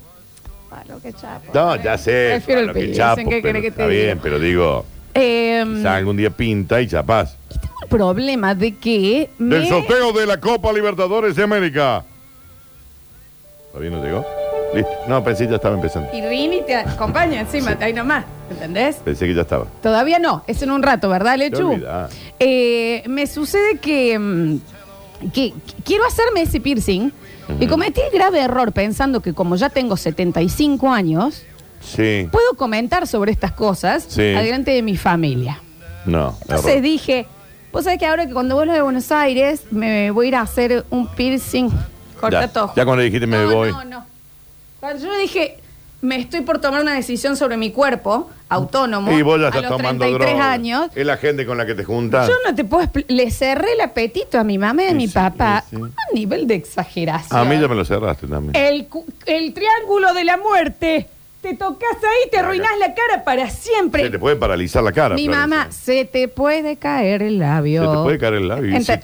Lo 0.87 0.99
que 1.01 1.13
chapo. 1.13 1.51
No, 1.53 1.75
ya 1.75 1.97
sé. 1.97 2.29
Prefiero 2.33 2.61
el 2.61 2.67
para 2.67 2.67
lo 2.67 2.73
que 2.73 2.79
piercing, 2.79 2.97
chapo, 2.97 3.15
¿qué 3.29 3.41
pero 3.41 3.41
querés 3.41 3.61
que 3.61 3.61
te 3.61 3.67
Está 3.83 3.87
diga? 3.87 4.03
bien, 4.03 4.19
pero 4.21 4.39
digo, 4.39 4.85
quizá 5.13 5.95
algún 5.95 6.17
día 6.17 6.29
pinta 6.29 6.81
y 6.81 6.87
chapas. 6.87 7.37
tengo 7.49 7.73
el 7.81 7.87
problema 7.87 8.55
de 8.55 8.75
que. 8.75 9.29
Del 9.39 9.61
me- 9.63 9.69
sorteo 9.69 10.11
de 10.13 10.25
la 10.25 10.39
Copa 10.39 10.71
Libertadores 10.73 11.35
de 11.35 11.43
América. 11.43 12.03
¿Todavía 13.71 13.89
no 13.97 14.03
llegó? 14.03 14.25
Listo. 14.75 14.91
No, 15.07 15.23
pensé 15.23 15.43
que 15.45 15.51
ya 15.51 15.55
estaba 15.57 15.75
empezando. 15.75 16.09
Y 16.13 16.21
Rini 16.21 16.61
te 16.65 16.75
acompaña 16.75 17.41
encima, 17.41 17.77
ahí 17.79 17.93
nomás. 17.93 18.25
¿Entendés? 18.49 18.97
Pensé 18.97 19.27
que 19.27 19.33
ya 19.35 19.41
estaba. 19.41 19.65
Todavía 19.81 20.19
no, 20.19 20.43
es 20.47 20.61
en 20.63 20.71
un 20.71 20.81
rato, 20.83 21.09
¿verdad, 21.09 21.37
Lechu? 21.37 21.71
olvidás. 21.73 22.11
Eh, 22.39 23.03
me 23.07 23.27
sucede 23.27 23.77
que, 23.79 24.17
mm, 24.17 24.57
que 25.31 25.53
qu- 25.53 25.53
quiero 25.85 26.05
hacerme 26.05 26.41
ese 26.41 26.59
piercing 26.59 27.11
y 27.59 27.67
cometí 27.67 28.01
el 28.01 28.11
grave 28.11 28.39
error 28.41 28.71
pensando 28.71 29.21
que 29.21 29.33
como 29.33 29.55
ya 29.55 29.69
tengo 29.69 29.97
75 29.97 30.89
años, 30.91 31.43
Sí. 31.81 32.27
puedo 32.31 32.53
comentar 32.55 33.07
sobre 33.07 33.31
estas 33.31 33.51
cosas 33.51 34.05
Sí. 34.07 34.33
adelante 34.33 34.71
de 34.71 34.81
mi 34.81 34.95
familia. 34.97 35.61
No. 36.05 36.37
Entonces 36.41 36.67
error. 36.71 36.81
dije, 36.81 37.27
vos 37.71 37.83
sabés 37.83 37.99
que 37.99 38.05
ahora 38.05 38.25
que 38.25 38.33
cuando 38.33 38.55
vuelvo 38.55 38.73
de 38.73 38.81
Buenos 38.81 39.11
Aires 39.11 39.63
me 39.71 40.11
voy 40.11 40.25
a 40.25 40.29
ir 40.29 40.35
a 40.35 40.41
hacer 40.41 40.85
un 40.89 41.07
piercing 41.07 41.69
corta 42.19 42.49
Ya, 42.53 42.73
ya 42.75 42.85
cuando 42.85 43.03
dijiste 43.03 43.27
me 43.27 43.37
no, 43.43 43.53
voy. 43.53 43.71
No, 43.71 43.83
no. 43.83 44.05
Cuando 44.79 45.03
yo 45.05 45.15
dije, 45.17 45.57
me 46.01 46.17
estoy 46.17 46.41
por 46.41 46.59
tomar 46.59 46.81
una 46.81 46.93
decisión 46.93 47.35
sobre 47.35 47.57
mi 47.57 47.71
cuerpo, 47.71 48.29
autónomo, 48.53 49.11
Y 49.11 49.21
vos 49.21 49.39
ya 49.39 49.47
a 49.47 49.51
los 49.61 49.69
tomando 49.69 50.05
33 50.05 50.29
droga. 50.29 50.51
años, 50.51 50.87
Es 50.95 51.05
la 51.05 51.17
gente 51.17 51.45
con 51.45 51.57
la 51.57 51.65
que 51.65 51.75
te 51.75 51.83
juntas. 51.83 52.27
yo 52.27 52.33
no 52.45 52.55
te 52.55 52.63
puedo 52.63 52.83
expli- 52.85 53.05
Le 53.07 53.29
cerré 53.31 53.73
el 53.73 53.81
apetito 53.81 54.39
a 54.39 54.43
mi 54.43 54.57
mamá 54.57 54.83
y 54.83 54.87
a 54.87 54.93
mi 54.93 55.07
sí, 55.07 55.13
papá. 55.13 55.63
sí, 55.69 55.75
sí. 55.75 55.81
Un 55.81 55.91
nivel 56.13 56.47
de 56.47 56.55
exageración. 56.55 57.39
A 57.39 57.43
mí 57.45 57.59
ya 57.59 57.67
me 57.67 57.75
lo 57.75 57.85
cerraste 57.85 58.27
también. 58.27 58.55
el, 58.55 58.87
cu- 58.87 59.05
el 59.25 59.53
triángulo 59.53 60.13
de 60.13 60.23
la 60.23 60.37
muerte. 60.37 61.07
Te 61.41 61.55
tocas 61.57 61.89
ahí, 61.97 62.29
te 62.31 62.37
arruinás 62.39 62.71
la 62.79 62.93
cara 62.95 63.25
para 63.25 63.49
siempre. 63.49 64.03
Se 64.03 64.09
te 64.09 64.17
puede 64.17 64.37
paralizar 64.37 64.81
la 64.81 64.93
cara. 64.93 65.15
Mi 65.15 65.25
Florencia. 65.25 65.47
mamá, 65.47 65.71
se 65.73 66.05
te 66.05 66.29
puede 66.29 66.77
caer 66.77 67.21
el 67.21 67.37
labio. 67.39 67.81
Se 67.83 67.97
te 67.97 68.03
puede 68.03 68.17
caer 68.17 68.33
el 68.35 68.47
labio. 68.47 68.77
Y 68.77 68.81
si, 68.81 68.91
a 68.93 68.95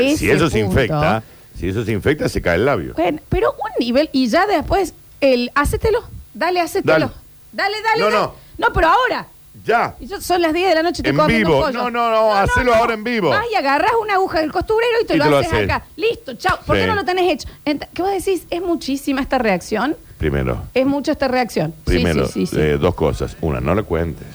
ese 0.00 0.32
eso 0.32 0.50
se 0.50 0.64
punto. 0.64 0.80
infecta, 0.80 1.22
si 1.56 1.68
eso 1.68 1.84
se 1.84 1.92
infecta, 1.92 2.28
se 2.28 2.42
cae 2.42 2.56
el 2.56 2.64
labio. 2.64 2.94
Bueno, 2.94 3.20
pero 3.28 3.52
un 3.52 3.70
nivel, 3.86 4.10
y 4.12 4.26
ya 4.26 4.46
después, 4.48 4.94
el, 5.20 5.52
hacételo, 5.54 6.00
dale, 6.34 6.60
hacételo. 6.60 6.92
Dale. 6.92 7.12
Dale, 7.52 7.76
dale, 7.82 8.00
No, 8.00 8.04
dale. 8.06 8.16
no. 8.16 8.34
No, 8.58 8.68
pero 8.72 8.88
ahora. 8.88 9.26
Ya. 9.64 9.96
Y 9.98 10.06
yo- 10.06 10.20
son 10.20 10.42
las 10.42 10.52
10 10.52 10.68
de 10.68 10.74
la 10.74 10.82
noche, 10.82 10.98
estoy 10.98 11.10
En 11.10 11.16
comiendo 11.16 11.48
vivo. 11.48 11.60
pollo. 11.62 11.78
No, 11.78 11.90
no, 11.90 12.10
no, 12.10 12.34
hacelo 12.34 12.74
ahora 12.74 12.94
en 12.94 13.02
vivo. 13.04 13.30
Vas 13.30 13.44
y 13.50 13.54
agarras 13.56 13.90
una 14.00 14.14
aguja 14.14 14.40
del 14.40 14.52
costurero 14.52 14.92
y 15.02 15.06
te, 15.06 15.14
Y 15.14 15.16
lo, 15.18 15.24
te 15.24 15.30
lo 15.30 15.38
haces 15.38 15.52
haces. 15.52 15.64
acá. 15.64 15.84
Listo, 15.96 16.34
chao. 16.34 16.58
¿Por 16.66 16.76
Sí. 16.76 16.82
qué 16.82 16.86
no 16.88 16.94
lo 16.94 17.04
tenés 17.04 17.32
hecho? 17.32 17.48
Ent- 17.64 17.88
¿Qué 17.92 18.02
vos 18.02 18.10
decís? 18.12 18.46
¿Es 18.50 18.62
muchísima 18.62 19.20
esta 19.22 19.38
reacción? 19.38 19.96
Primero. 20.18 20.62
Es 20.74 20.86
mucha 20.86 21.12
esta 21.12 21.26
reacción. 21.28 21.72
Sí, 21.78 21.82
Primero, 21.84 22.26
sí, 22.26 22.46
sí, 22.46 22.54
sí. 22.54 22.56
eh, 22.60 22.78
dos 22.78 22.94
cosas. 22.94 23.36
Una, 23.40 23.60
no 23.60 23.74
le 23.74 23.82
cuentes. 23.82 24.26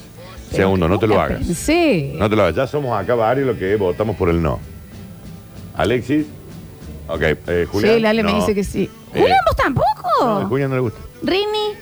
Segundo, 0.51 0.87
no 0.89 0.99
te 0.99 1.07
lo 1.07 1.19
hagas. 1.21 1.37
pensé. 1.39 2.13
No 2.17 2.29
te 2.29 2.35
lo 2.35 2.41
hagas. 2.43 2.55
Ya 2.55 2.67
somos 2.67 2.99
acá 2.99 3.15
varios 3.15 3.47
los 3.47 3.57
que 3.57 3.75
votamos 3.77 4.15
por 4.17 4.27
el 4.29 4.41
no. 4.41 4.59
Alexis, 5.77 6.25
Ok, 7.07 7.21
eh, 7.21 7.67
Julián. 7.69 7.95
Sí, 7.95 7.99
Lale 8.01 8.23
me 8.23 8.31
no. 8.31 8.37
dice 8.39 8.55
que 8.55 8.63
sí. 8.63 8.89
Eh, 9.13 9.19
¿Julián, 9.19 9.39
vos 9.45 9.55
tampoco? 9.55 10.09
No, 10.21 10.37
a 10.39 10.45
Julián 10.45 10.69
no 10.69 10.75
le 10.77 10.81
gusta. 10.81 10.99
¿Rini? 11.23 11.73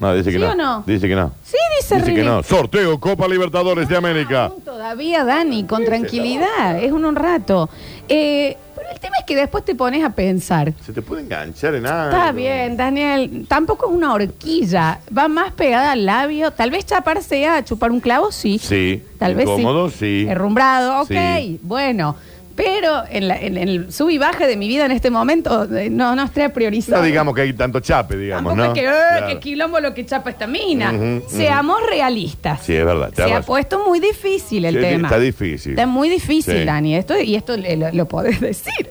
No, 0.00 0.14
dice 0.14 0.30
que 0.32 0.38
¿Sí 0.38 0.44
no. 0.44 0.50
o 0.50 0.54
no? 0.54 0.84
Dice 0.86 1.06
que 1.08 1.14
no. 1.14 1.32
Sí, 1.44 1.56
dice, 1.78 1.94
Dice 1.96 2.06
Rini. 2.06 2.16
que 2.16 2.24
no. 2.24 2.42
Sorteo 2.42 2.98
Copa 2.98 3.28
Libertadores 3.28 3.88
de 3.88 3.96
América. 3.96 4.46
Aún 4.46 4.62
Todavía, 4.62 5.24
Dani, 5.24 5.64
con 5.64 5.84
tranquilidad. 5.84 6.78
Es 6.82 6.90
un, 6.92 7.04
un 7.04 7.14
rato. 7.16 7.68
Eh, 8.08 8.56
pero 8.74 8.88
el 8.90 8.98
tema 8.98 9.16
es 9.18 9.24
que 9.26 9.36
después 9.36 9.64
te 9.64 9.74
pones 9.74 10.02
a 10.02 10.10
pensar. 10.10 10.72
Se 10.84 10.92
te 10.92 11.02
puede 11.02 11.22
enganchar 11.22 11.74
en 11.74 11.86
algo. 11.86 12.16
Está 12.16 12.32
bien, 12.32 12.76
Daniel. 12.78 13.44
Tampoco 13.46 13.88
es 13.90 13.92
una 13.94 14.14
horquilla. 14.14 15.00
Va 15.16 15.28
más 15.28 15.52
pegada 15.52 15.92
al 15.92 16.06
labio. 16.06 16.50
Tal 16.50 16.70
vez 16.70 16.86
chapar 16.86 17.22
sea 17.22 17.62
chupar 17.64 17.90
un 17.92 18.00
clavo, 18.00 18.32
sí. 18.32 18.58
Sí. 18.58 19.02
Tal 19.18 19.34
vez 19.34 19.46
Incómodo, 19.46 19.90
sí. 19.90 19.96
sí. 20.24 20.26
Herrumbrado, 20.28 21.02
ok. 21.02 21.08
Sí. 21.38 21.60
Bueno. 21.62 22.16
Pero 22.56 23.04
en, 23.08 23.28
la- 23.28 23.40
en 23.40 23.56
el 23.56 23.92
sub 23.92 24.10
y 24.10 24.18
baja 24.18 24.46
de 24.46 24.56
mi 24.56 24.68
vida 24.68 24.84
en 24.84 24.90
este 24.92 25.10
momento 25.10 25.64
eh, 25.74 25.88
no, 25.88 26.14
no 26.14 26.24
estoy 26.24 26.48
priorizando. 26.48 26.98
No 27.00 27.06
digamos 27.06 27.34
que 27.34 27.42
hay 27.42 27.52
tanto 27.54 27.80
chape, 27.80 28.16
digamos, 28.16 28.50
Tampoco 28.50 28.66
¿no? 28.68 28.74
es 28.74 28.78
que, 28.78 28.86
eh, 28.86 28.90
Claro. 29.18 29.26
que 29.28 29.38
quilombo 29.38 29.80
lo 29.80 29.94
que 29.94 30.04
chapa 30.04 30.30
esta 30.30 30.46
mina. 30.46 30.92
Ujú, 30.92 31.22
Seamos 31.30 31.78
realistas. 31.88 32.60
Sí, 32.62 32.74
es 32.74 32.84
verdad. 32.84 33.10
Se 33.10 33.16
tenés 33.16 33.30
ha 33.32 33.34
razón. 33.36 33.46
puesto 33.46 33.84
muy 33.86 33.98
difícil 34.00 34.64
el 34.66 34.74
Sí, 34.74 34.80
tema. 34.80 35.08
Está 35.08 35.18
difícil. 35.20 35.72
Está 35.72 35.86
muy 35.86 36.08
difícil, 36.10 36.58
Sí. 36.58 36.64
Dani. 36.64 36.96
Esto, 36.96 37.18
y 37.18 37.34
esto 37.36 37.56
le- 37.56 37.76
lo, 37.76 37.92
lo 37.92 38.06
podés 38.06 38.40
decir. 38.40 38.90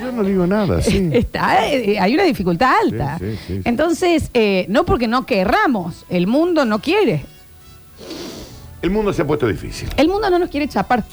Yo 0.00 0.12
no 0.12 0.22
digo 0.22 0.46
nada, 0.46 0.80
sí. 0.80 1.10
Está, 1.12 1.66
eh, 1.70 1.98
hay 1.98 2.14
una 2.14 2.22
dificultad 2.24 2.72
alta. 2.82 3.18
Sí, 3.18 3.36
sí. 3.46 3.60
Entonces, 3.64 4.30
eh, 4.32 4.64
no 4.68 4.84
porque 4.84 5.08
no 5.08 5.26
querramos, 5.26 6.04
el 6.08 6.26
mundo 6.26 6.64
no 6.64 6.78
quiere. 6.78 7.24
El 8.80 8.90
mundo 8.90 9.12
se 9.12 9.22
ha 9.22 9.26
puesto 9.26 9.46
difícil. 9.46 9.88
El 9.96 10.08
mundo 10.08 10.30
no 10.30 10.38
nos 10.38 10.48
quiere 10.50 10.68
chapar. 10.68 11.04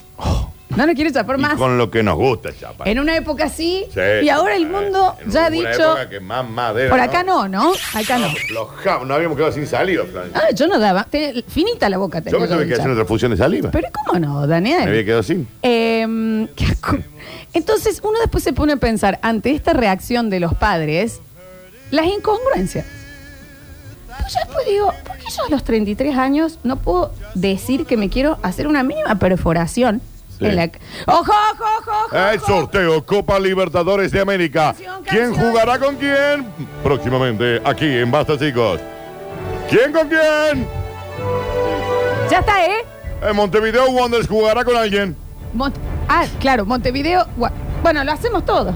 No 0.78 0.86
nos 0.86 0.96
quiere 0.96 1.12
chapar. 1.12 1.38
Y 1.38 1.42
más. 1.42 1.56
con 1.56 1.78
lo 1.78 1.90
que 1.92 2.04
nos 2.04 2.16
gusta 2.16 2.50
chapar. 2.58 2.88
En 2.88 3.00
una 3.00 3.16
época 3.18 3.46
así, 3.46 3.86
Sí. 3.94 4.00
y 4.24 4.30
ahora 4.30 4.56
el 4.56 4.68
mundo 4.70 5.16
En 5.20 5.32
ya 5.32 5.46
ha 5.48 5.50
dicho, 5.50 5.68
época 5.70 6.10
que 6.10 6.20
más 6.20 6.48
madera, 6.50 6.90
por 6.90 7.00
acá 7.00 7.24
no, 7.24 7.48
¿no? 7.48 7.74
Acá 7.94 8.18
no. 8.20 8.28
Floja- 8.48 9.04
no 9.06 9.14
habíamos 9.14 9.36
quedado 9.38 9.52
sin 9.52 9.68
saliva, 9.68 10.06
Florencia. 10.06 10.42
Ah, 10.42 10.52
yo 10.54 10.68
no 10.68 10.80
daba, 10.80 11.04
tenía- 11.04 11.44
finita 11.48 11.90
la 11.90 11.98
boca. 11.98 12.20
Yo 12.24 12.40
me 12.40 12.48
del 12.48 12.58
que 12.60 12.64
hacer 12.66 12.78
chap. 12.78 12.86
una 12.86 12.96
transfusión 12.96 13.32
de 13.32 13.38
saliva. 13.38 13.72
Pero 13.72 13.88
¿cómo 14.06 14.20
no, 14.20 14.48
Me 14.48 14.56
había 14.56 14.78
Daniel? 14.78 15.06
quedado 15.06 15.24
sin. 15.24 15.48
Eh, 15.64 16.48
asco. 16.72 16.98
Entonces 17.54 18.00
uno 18.04 18.20
después 18.20 18.44
se 18.44 18.54
pone 18.54 18.74
a 18.74 18.78
pensar 18.78 19.20
ante 19.24 19.52
esta 19.52 19.74
reacción 19.74 20.30
de 20.30 20.40
los 20.40 20.54
padres, 20.54 21.22
las 21.92 22.06
incongruencias. 22.06 22.86
Pues 24.20 24.34
yo 24.34 24.40
después 24.46 24.66
digo, 24.68 24.94
¿por 25.06 25.18
qué 25.18 25.24
yo 25.36 25.46
a 25.46 25.50
los 25.50 25.64
33 25.64 26.18
años 26.18 26.60
no 26.64 26.78
puedo 26.78 27.14
decir 27.34 27.86
que 27.86 27.98
me 27.98 28.10
quiero 28.10 28.38
hacer 28.44 28.68
una 28.68 28.84
mínima 28.84 29.18
perforación? 29.20 30.02
Sí. 30.38 30.46
En 30.46 30.56
la... 30.56 30.64
¡Ojo, 31.08 31.22
ojo, 31.22 31.64
ojo, 31.80 31.92
ojo! 32.06 32.16
El 32.16 32.38
ojo! 32.38 32.46
sorteo 32.48 33.06
Copa 33.06 33.40
Libertadores 33.40 34.12
de 34.12 34.20
América. 34.22 34.66
Canción, 34.74 35.04
¿Quién 35.04 35.26
canción. 35.32 35.52
jugará 35.52 35.80
con 35.80 35.96
quién? 35.96 36.46
Próximamente 36.84 37.62
aquí 37.66 37.86
en 37.86 38.12
Basta, 38.12 38.38
chicos. 38.38 38.80
¿Quién 39.70 39.92
con 39.92 40.08
quién? 40.08 40.68
Ya 42.30 42.40
está, 42.40 42.66
¿eh? 42.66 42.86
En 43.28 43.36
Montevideo 43.36 43.90
Wanderers 43.90 44.28
jugará 44.28 44.64
con 44.64 44.76
alguien. 44.78 45.16
Mont- 45.56 45.74
ah, 46.08 46.26
claro, 46.40 46.66
Montevideo. 46.66 47.26
gua- 47.38 47.52
Bueno, 47.82 48.04
lo 48.04 48.12
hacemos 48.12 48.46
todo. 48.46 48.74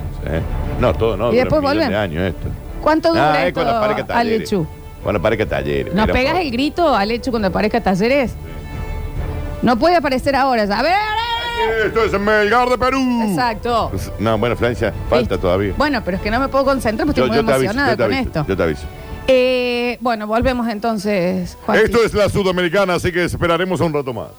No, 0.79 0.93
todo 0.95 1.15
no. 1.17 1.27
Y 1.27 1.31
dura 1.31 1.43
después 1.43 1.59
un 1.59 1.61
millón 1.61 1.73
volvemos. 1.77 1.89
de 1.91 1.97
años 1.97 2.23
esto. 2.35 2.47
¿Cuánto 2.81 3.09
dura 3.09 3.33
Ah, 3.33 3.41
es 3.41 3.47
esto, 3.49 3.61
cuando 3.61 3.77
aparezca 3.77 4.05
talleres. 4.07 4.37
Alechu? 4.39 4.67
Cuando 5.03 5.19
aparezca 5.19 5.45
talleres. 5.45 5.93
¿No 5.93 6.01
Mira, 6.03 6.13
pegas 6.13 6.33
por- 6.33 6.41
el 6.41 6.51
grito, 6.51 6.95
Alechu, 6.95 7.29
cuando 7.29 7.47
aparezca 7.49 7.81
talleres? 7.81 8.33
No 9.61 9.77
puede 9.77 9.95
aparecer 9.95 10.35
ahora. 10.35 10.65
ya. 10.65 10.79
A 10.79 10.81
ver, 10.81 10.93
a 10.93 10.95
ver. 10.97 11.30
Esto 11.85 12.03
es 12.05 12.19
Melgar 12.19 12.69
de 12.69 12.77
Perú. 12.77 13.23
Exacto. 13.29 13.91
No, 14.19 14.37
bueno, 14.37 14.55
Francia, 14.55 14.93
falta 15.09 15.37
todavía. 15.37 15.73
Bueno, 15.77 16.01
pero 16.03 16.17
es 16.17 16.23
que 16.23 16.31
no 16.31 16.39
me 16.39 16.47
puedo 16.47 16.65
concentrar 16.65 17.05
porque 17.07 17.21
estoy 17.21 17.29
muy 17.29 17.39
emocionada 17.51 17.95
con 17.95 18.05
aviso, 18.05 18.21
esto. 18.21 18.45
yo 18.47 18.57
te 18.57 18.63
aviso. 18.63 18.83
Eh, 19.27 19.97
bueno, 20.01 20.27
volvemos 20.27 20.67
entonces, 20.67 21.57
Juan. 21.65 21.77
Esto 21.79 22.03
es 22.03 22.13
la 22.13 22.29
Sudamericana, 22.29 22.95
así 22.95 23.11
que 23.11 23.23
esperaremos 23.23 23.79
un 23.81 23.93
rato 23.93 24.13
más. 24.13 24.29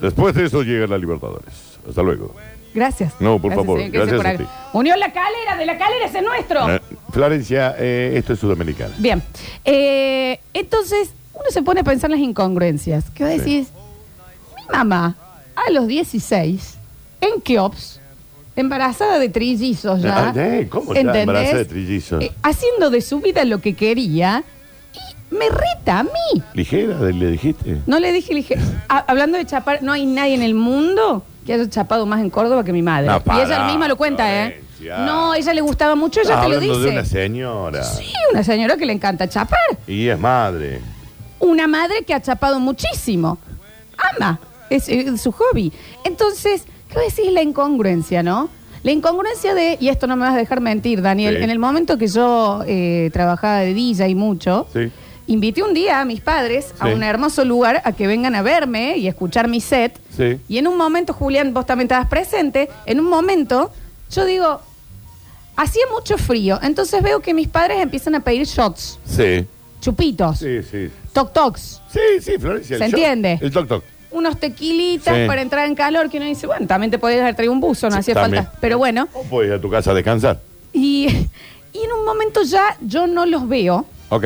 Después 0.00 0.34
de 0.34 0.46
eso 0.46 0.62
llega 0.62 0.86
la 0.86 0.98
Libertadores. 0.98 1.52
Hasta 1.88 2.02
luego. 2.02 2.34
Gracias. 2.74 3.12
No, 3.18 3.38
por 3.38 3.54
favor, 3.54 3.78
señor, 3.80 4.06
gracias 4.06 4.24
a 4.24 4.28
acá. 4.30 4.44
Unión 4.72 4.98
La 5.00 5.12
Calera, 5.12 5.56
de 5.58 5.66
La 5.66 5.78
Calera 5.78 6.06
ese 6.06 6.18
es 6.18 6.24
nuestro. 6.24 6.70
Eh, 6.70 6.80
Florencia, 7.10 7.74
eh, 7.78 8.12
esto 8.16 8.34
es 8.34 8.38
Sudamericana. 8.38 8.94
Bien. 8.98 9.22
Eh, 9.64 10.38
entonces, 10.54 11.10
uno 11.34 11.44
se 11.50 11.62
pone 11.62 11.80
a 11.80 11.84
pensar 11.84 12.10
en 12.10 12.18
las 12.18 12.24
incongruencias. 12.28 13.10
¿Qué 13.14 13.24
vos 13.24 13.32
Sí. 13.32 13.38
decís? 13.38 13.68
Mi 14.56 14.76
mamá, 14.76 15.16
a 15.66 15.70
los 15.72 15.86
16, 15.86 16.74
en 17.20 17.40
Keops, 17.40 18.00
embarazada 18.56 19.18
de 19.18 19.28
trillizos 19.28 20.00
ya. 20.02 20.28
Ah, 20.28 20.32
eh, 20.36 20.66
¿cómo 20.70 20.94
ya 20.94 21.00
¿entendés? 21.00 21.22
embarazada 21.22 21.58
de 21.58 21.64
trillizos? 21.64 22.22
Eh, 22.24 22.32
haciendo 22.42 22.90
de 22.90 23.00
su 23.00 23.20
vida 23.20 23.44
lo 23.44 23.60
que 23.60 23.74
quería 23.74 24.42
y 24.94 25.34
me 25.34 25.48
reta 25.48 26.00
a 26.00 26.02
mí. 26.04 26.42
¿Ligera 26.54 26.98
le 27.00 27.30
dijiste? 27.30 27.78
No 27.86 27.98
le 28.00 28.12
dije, 28.12 28.44
"Ah, 28.88 29.04
hablando 29.08 29.38
de 29.38 29.46
chapar, 29.46 29.82
no 29.82 29.92
hay 29.92 30.06
nadie 30.06 30.34
en 30.34 30.42
el 30.42 30.54
mundo 30.54 31.24
que 31.46 31.54
haya 31.54 31.68
chapado 31.68 32.04
más 32.06 32.20
en 32.20 32.30
Córdoba 32.30 32.62
que 32.64 32.72
mi 32.72 32.82
madre. 32.82 33.06
No, 33.06 33.16
y 33.16 33.20
pará, 33.20 33.42
ella 33.44 33.64
misma 33.66 33.88
lo 33.88 33.96
cuenta, 33.96 34.30
¿eh? 34.44 34.60
Florencia. 34.76 34.98
No, 35.06 35.34
ella 35.34 35.54
le 35.54 35.60
gustaba 35.60 35.94
mucho, 35.94 36.20
ella 36.20 36.40
te 36.40 36.48
lo 36.48 36.56
hablando 36.56 36.74
dice. 36.78 36.86
de 36.86 36.90
una 36.92 37.04
señora. 37.04 37.84
Sí, 37.84 38.12
una 38.32 38.44
señora 38.44 38.76
que 38.76 38.86
le 38.86 38.92
encanta 38.92 39.28
chapar. 39.28 39.58
Y 39.86 40.08
es 40.08 40.18
madre. 40.18 40.80
Una 41.40 41.66
madre 41.66 42.02
que 42.04 42.12
ha 42.14 42.20
chapado 42.20 42.60
muchísimo. 42.60 43.38
Ama. 44.16 44.38
Es, 44.70 44.86
su 45.20 45.32
hobby. 45.32 45.72
Entonces, 46.04 46.64
¿qué 46.88 46.98
decís 47.00 47.32
la 47.32 47.42
incongruencia, 47.42 48.22
no? 48.22 48.48
La 48.82 48.92
incongruencia 48.92 49.54
de, 49.54 49.76
y 49.80 49.88
esto 49.88 50.06
no 50.06 50.16
me 50.16 50.22
vas 50.22 50.34
a 50.34 50.38
dejar 50.38 50.60
mentir, 50.60 51.02
Daniel, 51.02 51.36
Sí. 51.38 51.42
en 51.42 51.50
el 51.50 51.58
momento 51.58 51.98
que 51.98 52.06
yo 52.06 52.62
eh, 52.66 53.10
trabajaba 53.12 53.58
de 53.60 53.74
DJ 53.74 54.08
y 54.08 54.14
mucho, 54.14 54.66
Sí. 54.72 54.90
invité 55.26 55.62
un 55.62 55.74
día 55.74 56.00
a 56.00 56.04
mis 56.04 56.20
padres 56.20 56.72
a 56.78 56.86
Sí. 56.86 56.92
un 56.94 57.02
hermoso 57.02 57.44
lugar 57.44 57.82
a 57.84 57.92
que 57.92 58.06
vengan 58.06 58.34
a 58.34 58.42
verme 58.42 58.96
y 58.96 59.06
a 59.06 59.10
escuchar 59.10 59.48
mi 59.48 59.60
set. 59.60 59.98
Sí. 60.16 60.38
Y 60.48 60.58
en 60.58 60.68
un 60.68 60.76
momento, 60.76 61.12
Julián, 61.12 61.52
vos 61.52 61.66
también 61.66 61.86
estabas 61.86 62.08
presente, 62.08 62.68
en 62.86 63.00
un 63.00 63.06
momento 63.10 63.70
yo 64.10 64.24
digo, 64.24 64.60
hacía 65.56 65.82
mucho 65.92 66.16
frío, 66.18 66.58
entonces 66.62 67.02
veo 67.02 67.20
que 67.20 67.34
mis 67.34 67.48
padres 67.48 67.78
empiezan 67.80 68.14
a 68.14 68.20
pedir 68.20 68.46
shots, 68.46 68.98
Sí. 69.04 69.44
chupitos, 69.80 70.38
Sí, 70.38 70.62
sí. 70.62 70.88
toc 71.12 71.32
tocs. 71.32 71.80
Sí, 71.92 72.00
sí, 72.20 72.38
Florencia. 72.38 72.76
el 72.76 72.82
¿Se 72.82 72.88
shock- 72.88 72.94
entiende? 72.94 73.38
El 73.42 73.50
toc 73.50 73.66
toc. 73.68 73.84
Unos 74.10 74.38
tequilitas 74.40 75.14
Sí. 75.16 75.26
para 75.26 75.42
entrar 75.42 75.66
en 75.66 75.74
calor, 75.74 76.08
que 76.10 76.16
uno 76.18 76.26
dice, 76.26 76.46
bueno, 76.46 76.66
también 76.66 76.90
te 76.90 76.98
podías 76.98 77.20
haber 77.20 77.34
traído 77.34 77.52
un 77.52 77.60
buzo, 77.60 77.88
no 77.88 77.94
Sí, 77.96 78.00
hacía 78.00 78.14
también. 78.14 78.44
falta. 78.44 78.58
Pero 78.60 78.78
bueno, 78.78 79.08
O 79.14 79.22
puedes 79.24 79.50
ir 79.50 79.54
a 79.56 79.60
tu 79.60 79.70
casa 79.70 79.90
a 79.90 79.94
descansar. 79.94 80.40
y, 80.72 81.06
y 81.72 81.78
en 81.84 81.92
un 81.98 82.04
momento 82.04 82.42
ya 82.42 82.76
yo 82.80 83.06
no 83.06 83.26
los 83.26 83.48
veo. 83.48 83.84
Ok. 84.10 84.24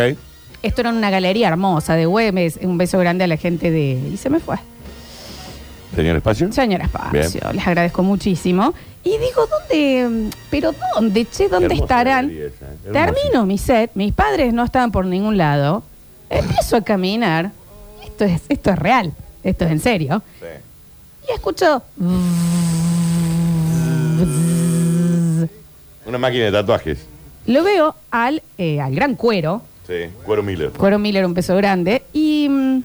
Esto 0.62 0.80
era 0.82 0.90
en 0.90 0.96
una 0.96 1.10
galería 1.10 1.48
hermosa 1.48 1.96
de 1.96 2.06
Güemes, 2.06 2.58
un 2.62 2.78
beso 2.78 2.96
grande 2.98 3.24
a 3.24 3.26
la 3.26 3.36
gente 3.36 3.70
de... 3.72 4.00
Y 4.12 4.16
se 4.16 4.30
me 4.30 4.38
fue. 4.38 4.56
Señor 5.96 6.16
Espacio. 6.16 6.50
Señora 6.52 6.84
Espacio, 6.84 7.40
les 7.52 7.66
agradezco 7.66 8.02
muchísimo. 8.02 8.72
Y 9.04 9.10
digo, 9.18 9.46
¿dónde? 9.46 10.30
¿Pero 10.50 10.72
dónde, 10.94 11.26
che? 11.26 11.48
¿Dónde 11.48 11.66
Hermosa 11.66 11.82
estarán? 11.82 12.26
galería 12.28 12.46
esa, 12.46 12.64
¿eh? 12.66 12.68
Hermosa. 12.86 12.92
Termino 13.14 13.46
mi 13.46 13.58
set, 13.58 13.90
mis 13.94 14.12
padres 14.14 14.54
no 14.54 14.64
estaban 14.64 14.90
por 14.92 15.04
ningún 15.04 15.36
lado. 15.36 15.82
Empiezo 16.30 16.76
a 16.76 16.80
caminar. 16.82 17.50
Esto 18.04 18.24
es, 18.24 18.42
esto 18.48 18.70
es 18.70 18.78
real, 18.78 19.12
esto 19.44 19.64
es 19.64 19.70
en 19.70 19.80
serio. 19.80 20.22
Sí. 20.40 20.46
Y 21.28 21.32
escucho. 21.32 21.82
Una 26.06 26.18
máquina 26.18 26.44
de 26.46 26.52
tatuajes. 26.52 27.06
Lo 27.46 27.62
veo 27.62 27.94
al, 28.10 28.42
eh, 28.58 28.80
al 28.80 28.94
gran 28.94 29.14
cuero. 29.14 29.62
Sí. 29.86 30.08
Cuero 30.24 30.42
Miller. 30.42 30.70
Cuero 30.70 30.98
Miller, 30.98 31.24
un 31.26 31.34
peso 31.34 31.56
grande. 31.56 32.02
Y. 32.12 32.48
mm, 32.48 32.82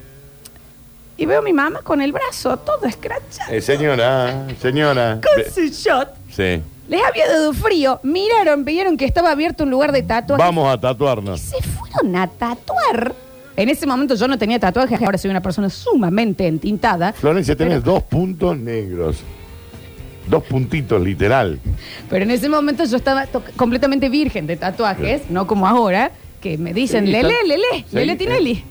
Y 1.18 1.26
veo 1.26 1.40
a 1.40 1.42
mi 1.42 1.54
mamá 1.54 1.82
con 1.82 2.02
el 2.02 2.12
brazo 2.12 2.58
todo 2.58 2.86
escrachado. 2.86 3.52
Eh, 3.52 3.62
señora, 3.62 4.48
señora. 4.62 5.20
Con 5.22 5.44
su 5.54 5.62
shot. 5.74 6.10
Sí. 6.32 6.62
Les 6.88 7.02
había 7.04 7.28
dado 7.28 7.54
frío. 7.54 8.00
Miraron, 8.04 8.64
vieron 8.66 8.98
que 8.98 9.06
estaba 9.06 9.32
abierto 9.32 9.64
un 9.64 9.72
lugar 9.72 9.92
de 9.92 10.04
tatuajes. 10.04 10.46
Vamos 10.46 10.72
a 10.74 10.80
tatuarnos. 10.80 11.40
Se 11.42 11.58
fueron 11.62 12.16
a 12.16 12.28
tatuar. 12.28 13.14
En 13.58 13.70
ese 13.70 13.86
momento 13.88 14.14
yo 14.16 14.28
no 14.28 14.38
tenía 14.38 14.60
tatuajes, 14.60 15.02
ahora 15.02 15.18
soy 15.18 15.32
una 15.32 15.42
persona 15.42 15.70
sumamente 15.70 16.46
entintada. 16.48 17.12
Florencia, 17.12 17.56
tenés 17.56 17.84
dos 17.84 18.04
puntos 18.04 18.56
negros. 18.58 19.18
Dos 20.28 20.44
puntitos, 20.44 21.02
literal. 21.02 21.60
Pero 22.10 22.24
en 22.24 22.32
ese 22.32 22.50
momento 22.50 22.84
yo 22.86 22.98
estaba 22.98 23.26
to- 23.28 23.44
completamente 23.56 24.10
virgen 24.10 24.46
de 24.46 24.58
tatuajes, 24.58 25.24
no 25.30 25.48
como 25.48 25.68
ahora, 25.68 26.12
que 26.42 26.58
me 26.58 26.74
dicen, 26.74 27.06
Sí, 27.06 27.12
Lele, 27.12 27.30
está- 27.34 27.44
Lele, 27.48 27.64
Seguí- 27.72 27.86
Lele 27.94 28.16
Tinelli. 28.16 28.64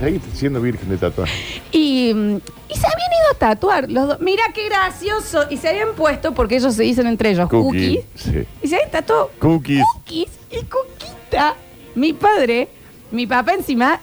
Seguí 0.00 0.20
siendo 0.32 0.60
virgen 0.62 0.88
de 0.88 0.96
tatuajes. 0.96 1.34
Y, 1.72 2.12
mm, 2.14 2.36
y 2.36 2.74
se 2.74 2.86
habían 2.86 3.10
ido 3.22 3.30
a 3.34 3.38
tatuar 3.38 3.90
los 3.90 4.08
dos. 4.08 4.20
Mira 4.20 4.42
qué 4.54 4.68
gracioso. 4.68 5.44
Y 5.50 5.58
se 5.58 5.68
habían 5.68 5.94
puesto, 5.96 6.32
porque 6.32 6.56
ellos 6.56 6.74
se 6.74 6.82
dicen 6.84 7.06
entre 7.06 7.30
ellos, 7.30 7.48
Cookie, 7.50 7.96
cookies. 7.96 8.04
sí. 8.14 8.44
Y 8.62 8.68
se 8.68 8.76
habían 8.76 8.90
tatuado 8.90 9.30
Cookies. 9.38 9.84
cookies 9.96 10.28
y 10.50 10.64
coquita. 10.64 11.56
Mi 11.94 12.12
padre, 12.14 12.68
mi 13.10 13.26
papá 13.26 13.54
encima, 13.54 14.00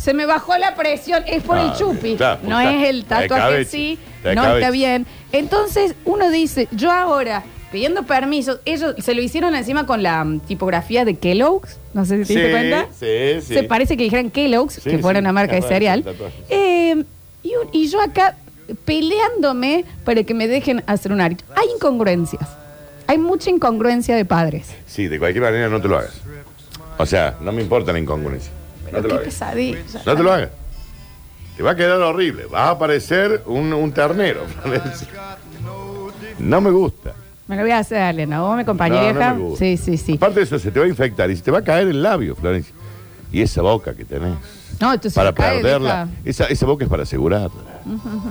se 0.00 0.14
me 0.14 0.24
bajó 0.26 0.56
la 0.56 0.74
presión. 0.74 1.22
Es 1.26 1.42
por 1.42 1.58
Ah, 1.58 1.64
el 1.64 1.72
chupi. 1.78 2.16
claro, 2.16 2.40
no 2.44 2.58
está- 2.60 2.74
es 2.74 2.88
el 2.88 2.98
está 3.00 3.20
de 3.20 3.28
tatuaje 3.28 3.42
en 3.46 3.52
cabeza, 3.52 3.70
sí. 3.70 3.98
está 4.16 4.28
de 4.30 4.34
No 4.34 4.54
está 4.56 4.70
bien. 4.70 5.06
Entonces 5.32 5.94
uno 6.04 6.30
dice, 6.30 6.68
yo 6.72 6.90
ahora 6.90 7.44
pidiendo 7.70 8.02
permiso, 8.04 8.58
ellos 8.64 8.94
se 8.98 9.14
lo 9.14 9.22
hicieron 9.22 9.54
encima 9.54 9.86
con 9.86 10.02
la 10.02 10.24
mm, 10.24 10.40
tipografía 10.40 11.04
de 11.04 11.14
Kellogg's, 11.16 11.78
no 11.94 12.04
sé 12.04 12.24
si 12.24 12.34
te 12.34 12.40
diste 12.40 12.50
cuenta. 12.50 12.86
Sí, 12.98 13.40
sí. 13.46 13.54
Se 13.54 13.62
parece 13.62 13.96
que 13.96 14.02
dijeran 14.04 14.30
Kellogg's, 14.30 14.74
Sí, 14.82 14.90
que 14.90 14.98
fuera 14.98 15.18
sí. 15.18 15.22
una 15.22 15.32
marca 15.32 15.54
de 15.54 15.62
cereal. 15.62 16.04
Eh, 16.48 17.04
y, 17.42 17.54
un- 17.56 17.68
y 17.72 17.88
yo 17.88 18.00
acá 18.02 18.36
peleándome 18.84 19.84
para 20.04 20.22
que 20.24 20.34
me 20.34 20.48
dejen 20.48 20.82
hacer 20.86 21.12
un 21.12 21.20
arito. 21.20 21.44
Hay 21.54 21.66
incongruencias. 21.74 22.42
Hay 23.06 23.18
mucha 23.18 23.50
incongruencia 23.50 24.14
de 24.16 24.24
padres. 24.24 24.68
Sí, 24.86 25.08
de 25.08 25.18
cualquier 25.18 25.44
manera 25.44 25.68
no 25.68 25.80
te 25.80 25.88
lo 25.88 25.98
hagas. 25.98 26.20
O 26.98 27.06
sea, 27.06 27.36
no 27.40 27.52
me 27.52 27.62
importa 27.62 27.92
la 27.92 27.98
incongruencia. 27.98 28.50
No 28.92 28.98
Pero 28.98 29.02
te 29.02 29.08
lo 29.08 29.08
qué 29.08 29.14
hagas. 29.14 29.24
pesadilla. 29.24 29.78
No 30.06 30.16
te 30.16 30.22
lo 30.22 30.32
hagas. 30.32 30.50
Te 31.56 31.62
va 31.62 31.70
a 31.72 31.76
quedar 31.76 32.00
horrible. 32.00 32.46
Vas 32.46 32.70
a 32.70 32.78
parecer 32.78 33.42
un, 33.46 33.72
un 33.72 33.92
ternero. 33.92 34.42
No 36.38 36.60
me 36.60 36.70
gusta. 36.70 37.12
Me 37.48 37.56
lo 37.56 37.62
voy 37.62 37.70
a 37.72 37.78
hacer. 37.78 38.14
¿Vos 38.26 38.56
me 38.56 38.62
acompañás, 38.62 39.02
No, 39.02 39.12
no 39.12 39.18
vieja? 39.18 39.34
me 39.34 39.40
gusta. 39.42 39.58
sí, 39.58 39.76
sí, 39.76 39.96
sí. 39.98 40.14
Aparte 40.14 40.36
de 40.40 40.44
eso, 40.44 40.58
se 40.58 40.70
te 40.70 40.78
va 40.80 40.86
a 40.86 40.88
infectar 40.88 41.30
y 41.30 41.36
se 41.36 41.42
te 41.42 41.50
va 41.50 41.58
a 41.58 41.62
caer 41.64 41.88
el 41.88 42.02
labio, 42.02 42.34
Florencia. 42.36 42.74
Y 43.32 43.42
esa 43.42 43.60
boca 43.62 43.94
que 43.94 44.04
tenés. 44.04 44.34
No, 44.80 44.92
esto 44.92 45.10
se 45.10 45.16
para 45.16 45.32
cae, 45.34 45.56
perderla. 45.60 46.08
Esa, 46.24 46.44
esa 46.46 46.64
boca 46.66 46.84
es 46.84 46.90
para 46.90 47.02
asegurarla. 47.02 47.50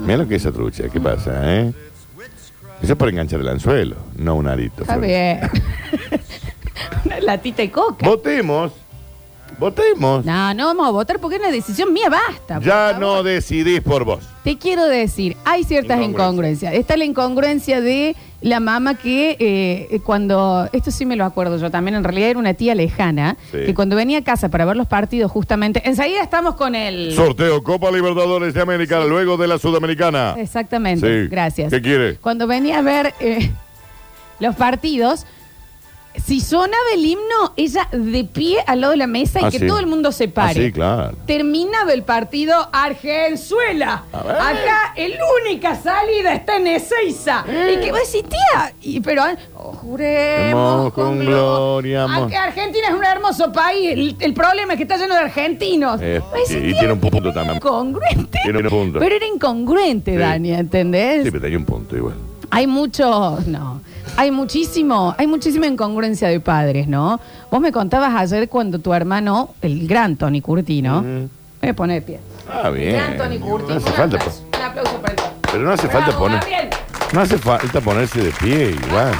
Mira 0.01 0.17
lo 0.17 0.27
que 0.27 0.35
es 0.35 0.41
esa 0.41 0.51
trucha. 0.51 0.89
¿Qué 0.89 0.99
pasa, 0.99 1.31
eh? 1.55 1.73
Eso 2.81 2.93
es 2.93 2.97
para 2.97 3.11
enganchar 3.11 3.41
el 3.41 3.47
anzuelo, 3.49 3.97
no 4.15 4.35
un 4.35 4.47
arito. 4.47 4.81
Está 4.83 4.95
Florencia. 4.95 5.49
bien. 5.51 6.21
Una 7.05 7.19
latita 7.19 7.61
de 7.61 7.69
coca. 7.71 8.05
Votemos. 8.05 8.71
Votemos. 9.59 10.25
No, 10.25 10.53
no 10.53 10.65
vamos 10.67 10.87
a 10.87 10.91
votar 10.91 11.19
porque 11.19 11.35
es 11.35 11.41
una 11.41 11.51
decisión 11.51 11.91
mía, 11.93 12.09
basta. 12.09 12.55
por 12.55 12.63
ya 12.63 12.91
favor. 12.93 12.99
no 12.99 13.23
decidís 13.23 13.81
por 13.81 14.05
vos. 14.05 14.23
Te 14.43 14.57
quiero 14.57 14.85
decir, 14.85 15.35
hay 15.45 15.63
ciertas 15.63 15.97
Incongruencia. 15.97 16.23
incongruencias. 16.69 16.73
Está 16.75 16.97
la 16.97 17.05
incongruencia 17.05 17.81
de 17.81 18.15
la 18.41 18.61
mamá 18.61 18.95
que 18.95 19.35
eh, 19.39 19.99
cuando, 20.05 20.69
esto 20.71 20.91
sí 20.91 21.05
me 21.05 21.17
lo 21.17 21.25
acuerdo 21.25 21.57
yo 21.57 21.69
también, 21.69 21.95
en 21.95 22.05
realidad 22.05 22.29
era 22.29 22.39
una 22.39 22.53
tía 22.53 22.73
lejana, 22.73 23.35
Sí. 23.51 23.57
que 23.65 23.73
cuando 23.73 23.97
venía 23.97 24.19
a 24.19 24.23
casa 24.23 24.47
para 24.47 24.63
ver 24.63 24.77
los 24.77 24.87
partidos 24.87 25.29
justamente, 25.29 25.81
enseguida 25.83 26.21
estamos 26.23 26.55
con 26.55 26.73
el... 26.73 27.13
Sorteo 27.13 27.61
Copa 27.61 27.91
Libertadores 27.91 28.53
de 28.53 28.61
América 28.61 29.03
luego 29.03 29.35
de 29.35 29.47
la 29.49 29.57
Sudamericana. 29.59 30.35
Exactamente, 30.37 31.23
Sí. 31.23 31.27
gracias. 31.29 31.69
¿Qué 31.71 31.81
quiere? 31.81 32.15
Cuando 32.15 32.47
venía 32.47 32.77
a 32.79 32.81
ver 32.81 33.13
eh, 33.19 33.51
los 34.39 34.55
partidos, 34.55 35.25
si 36.15 36.41
sonaba 36.41 36.73
el 36.93 37.05
himno, 37.05 37.53
ella 37.55 37.87
de 37.91 38.23
pie 38.25 38.57
al 38.67 38.81
lado 38.81 38.91
de 38.91 38.97
la 38.97 39.07
mesa 39.07 39.39
y 39.41 39.45
Ah, 39.45 39.51
que 39.51 39.59
sí. 39.59 39.67
todo 39.67 39.79
el 39.79 39.87
mundo 39.87 40.11
se 40.11 40.27
pare. 40.27 40.59
Ah, 40.59 40.63
sí, 40.65 40.71
claro. 40.71 41.17
Terminaba 41.25 41.93
el 41.93 42.03
partido 42.03 42.67
Argenzuela. 42.73 44.03
A 44.11 44.23
ver. 44.23 44.35
Acá 44.35 44.93
el 44.95 45.13
única 45.45 45.75
salida 45.75 46.33
está 46.33 46.57
en 46.57 46.67
Ezeiza. 46.67 47.45
Y 47.47 47.79
que 47.79 47.91
vos 47.91 48.01
decís, 48.11 48.27
tía, 48.29 48.73
y, 48.81 48.99
pero 48.99 49.23
oh, 49.55 49.71
juremos 49.73 50.93
con 50.93 51.17
con 51.17 51.19
gloria, 51.25 52.03
amor. 52.03 52.33
Argentina 52.35 52.87
es 52.89 52.93
un 52.93 53.03
hermoso 53.05 53.51
país. 53.51 53.91
El, 53.91 54.15
el 54.19 54.33
problema 54.33 54.73
es 54.73 54.77
que 54.77 54.83
está 54.83 54.97
lleno 54.97 55.13
de 55.13 55.21
argentinos. 55.21 56.01
Eh, 56.01 56.19
Vos 56.19 56.31
decís, 56.49 56.51
y- 56.63 56.67
y 56.67 56.69
tía, 56.71 56.79
tiene 56.79 56.93
un 56.93 56.99
punto 56.99 57.31
también. 57.33 57.55
Incongruente. 57.57 58.39
Tiene 58.43 58.59
un 58.59 58.67
punto. 58.69 58.99
Pero 58.99 59.15
era 59.15 59.25
incongruente, 59.25 60.11
Sí. 60.13 60.17
Dani, 60.17 60.51
¿entendés? 60.53 61.23
Sí, 61.23 61.31
pero 61.31 61.41
tenía 61.41 61.57
un 61.57 61.65
punto 61.65 61.95
igual. 61.95 62.15
Hay 62.51 62.65
mucho, 62.67 63.37
no, 63.45 63.81
hay 64.17 64.31
muchísimo, 64.31 65.15
hay 65.17 65.27
muchísima 65.27 65.67
incongruencia 65.67 66.27
de 66.27 66.39
padres, 66.39 66.87
¿no? 66.87 67.19
Vos 67.51 67.61
me 67.61 67.71
contabas 67.71 68.13
ayer 68.15 68.49
cuando 68.49 68.79
tu 68.79 68.93
hermano, 68.93 69.53
el 69.61 69.87
gran 69.87 70.17
Tony 70.17 70.41
Curtino, 70.41 71.01
me 71.01 71.27
voy 71.61 71.69
a 71.69 71.73
poner 71.73 72.01
de 72.01 72.05
pie. 72.07 72.19
Ah, 72.51 72.69
bien. 72.69 72.93
Gran 72.93 73.17
Tony 73.17 73.39
Curtino. 73.39 73.69
No 73.69 73.77
hace 73.77 73.89
un, 73.89 73.93
falta, 73.95 74.17
aplauso, 74.17 74.43
un 74.57 74.61
aplauso 74.63 75.01
para 75.01 75.15
pero 75.51 75.63
no 75.63 75.71
hace 75.71 75.87
Bravo, 75.87 76.01
falta 76.05 76.17
poner. 76.19 76.39
Gabriel. 76.39 76.69
No 77.13 77.21
hace 77.21 77.37
falta 77.37 77.81
ponerse 77.81 78.21
de 78.21 78.31
pie 78.31 78.71
igual. 78.87 79.13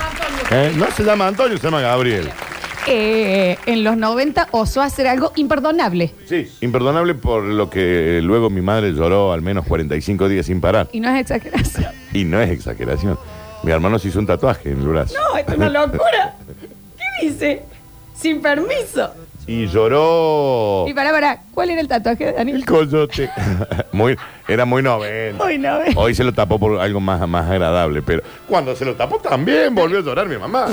Eh, 0.52 0.74
No 0.78 0.86
se 0.92 1.04
llama 1.04 1.28
Antonio, 1.28 1.58
se 1.58 1.64
llama 1.64 1.82
Gabriel. 1.82 2.30
Eh, 2.88 3.58
en 3.66 3.84
los 3.84 3.98
90 3.98 4.48
osó 4.52 4.82
hacer 4.82 5.08
algo 5.08 5.32
imperdonable. 5.36 6.14
Sí, 6.26 6.48
imperdonable 6.62 7.14
por 7.16 7.44
lo 7.44 7.70
que 7.70 8.20
luego 8.24 8.50
mi 8.50 8.62
madre 8.62 8.92
lloró 8.94 9.32
al 9.34 9.42
menos 9.42 9.66
45 9.66 10.28
días 10.28 10.46
sin 10.46 10.62
parar. 10.62 10.88
Y 10.92 11.00
no 11.00 11.10
es 11.10 11.20
exageración. 11.22 11.92
Y 12.14 12.24
no 12.26 12.40
es 12.42 12.50
exageración. 12.50 13.18
Mi 13.64 13.72
hermano 13.72 14.00
se 14.00 14.08
hizo 14.08 14.20
un 14.20 14.26
tatuaje 14.26 14.72
en 14.72 14.82
el 14.82 14.88
brazo. 14.88 15.16
No, 15.16 15.38
esto 15.38 15.52
es 15.52 15.58
una 15.58 15.70
locura. 15.70 16.36
¿Qué 16.98 17.28
dice? 17.28 17.64
Sin 18.16 18.42
permiso. 18.42 19.14
Y 19.50 19.66
lloró 19.66 20.86
Y 20.88 20.94
para, 20.94 21.10
para, 21.10 21.42
¿cuál 21.56 21.72
era 21.72 21.82
el 21.82 21.88
tatuaje 21.88 22.26
de 22.26 22.30
el 22.30 22.36
Daniel? 22.36 22.66
coyote. 22.68 23.32
muy, 23.92 24.16
era 24.48 24.64
muy 24.64 24.84
noventa. 24.84 25.44
Muy 25.44 25.58
noventa. 25.58 26.00
Hoy 26.00 26.14
se 26.14 26.24
lo 26.24 26.32
tapó 26.32 26.60
por 26.60 26.80
algo 26.80 27.00
más, 27.00 27.28
más 27.28 27.50
agradable, 27.50 28.04
pero 28.04 28.22
cuando 28.48 28.76
se 28.76 28.86
lo 28.86 28.94
tapó 28.94 29.18
también 29.18 29.74
volvió 29.74 29.98
a 29.98 30.02
llorar 30.04 30.30
mi 30.30 30.38
mamá. 30.38 30.68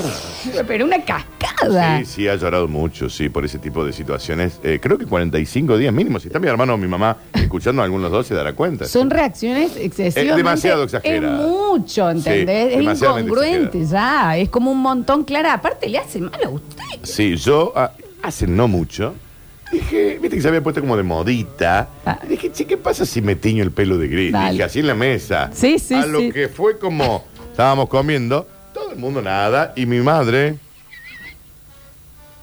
Pero 0.69 0.85
una 0.85 1.03
cascada. 1.03 2.01
Sí, 2.01 2.05
sí, 2.05 2.29
ha 2.29 2.37
llorado 2.37 2.69
mucho, 2.69 3.09
sí, 3.09 3.31
por 3.31 3.47
ese 3.47 3.59
tipo 3.59 3.83
de 3.83 3.95
situaciones. 3.95 4.61
Eh, 4.63 4.79
creo 4.79 4.99
que 4.99 5.07
45 5.07 5.79
días 5.79 5.95
mínimo. 5.95 6.21
Si 6.21 6.27
está 6.27 6.39
mi 6.39 6.49
hermano 6.49 6.75
o 6.75 6.77
mi 6.77 6.87
mamá 6.87 7.17
escuchando 7.33 7.81
a 7.81 7.87
algunos 7.87 8.13
dos, 8.13 8.27
se 8.27 8.35
dará 8.35 8.53
cuenta. 8.53 8.85
Son 8.85 9.09
reacciones 9.09 9.75
excesivamente. 9.79 10.33
Es 10.33 10.37
demasiado 10.37 10.83
exagerada. 10.83 11.41
Es 11.41 11.49
mucho, 11.49 12.11
¿entendés? 12.11 12.75
Sí, 12.75 12.87
es 12.87 13.03
incongruente 13.03 13.87
ya. 13.87 14.37
Es 14.37 14.51
como 14.51 14.71
un 14.71 14.83
montón 14.83 15.25
clara. 15.25 15.55
Aparte, 15.55 15.89
le 15.89 15.97
hace 15.97 16.21
mal 16.21 16.45
a 16.45 16.51
usted. 16.51 16.85
Sí, 17.05 17.37
yo 17.37 17.73
ah, 17.75 17.91
hace 18.27 18.47
no 18.47 18.69
mucho 18.69 19.15
dije, 19.73 20.19
viste 20.21 20.37
que 20.37 20.43
se 20.43 20.49
había 20.49 20.63
puesto 20.63 20.81
como 20.81 20.97
de 20.97 21.03
modita. 21.03 21.89
Ah. 22.05 22.21
Dije, 22.29 22.53
che, 22.53 22.67
¿qué 22.67 22.77
pasa 22.77 23.05
si 23.05 23.21
me 23.21 23.35
tiño 23.35 23.65
el 23.65 23.73
pelo 23.73 23.99
de 23.99 24.09
gris? 24.09 24.33
Dale. 24.33 24.53
Dije, 24.53 24.63
así 24.65 24.79
en 24.81 24.87
la 24.87 24.95
mesa. 24.95 25.51
Sí, 25.53 25.79
sí, 25.79 25.95
A 25.95 26.05
sí. 26.05 26.09
lo 26.09 26.33
que 26.33 26.49
fue 26.49 26.79
como, 26.79 27.25
estábamos 27.51 27.89
comiendo, 27.89 28.47
todo 28.73 28.93
el 28.93 28.97
mundo 28.99 29.21
nada, 29.23 29.73
y 29.77 29.87
mi 29.87 30.01
madre, 30.01 30.57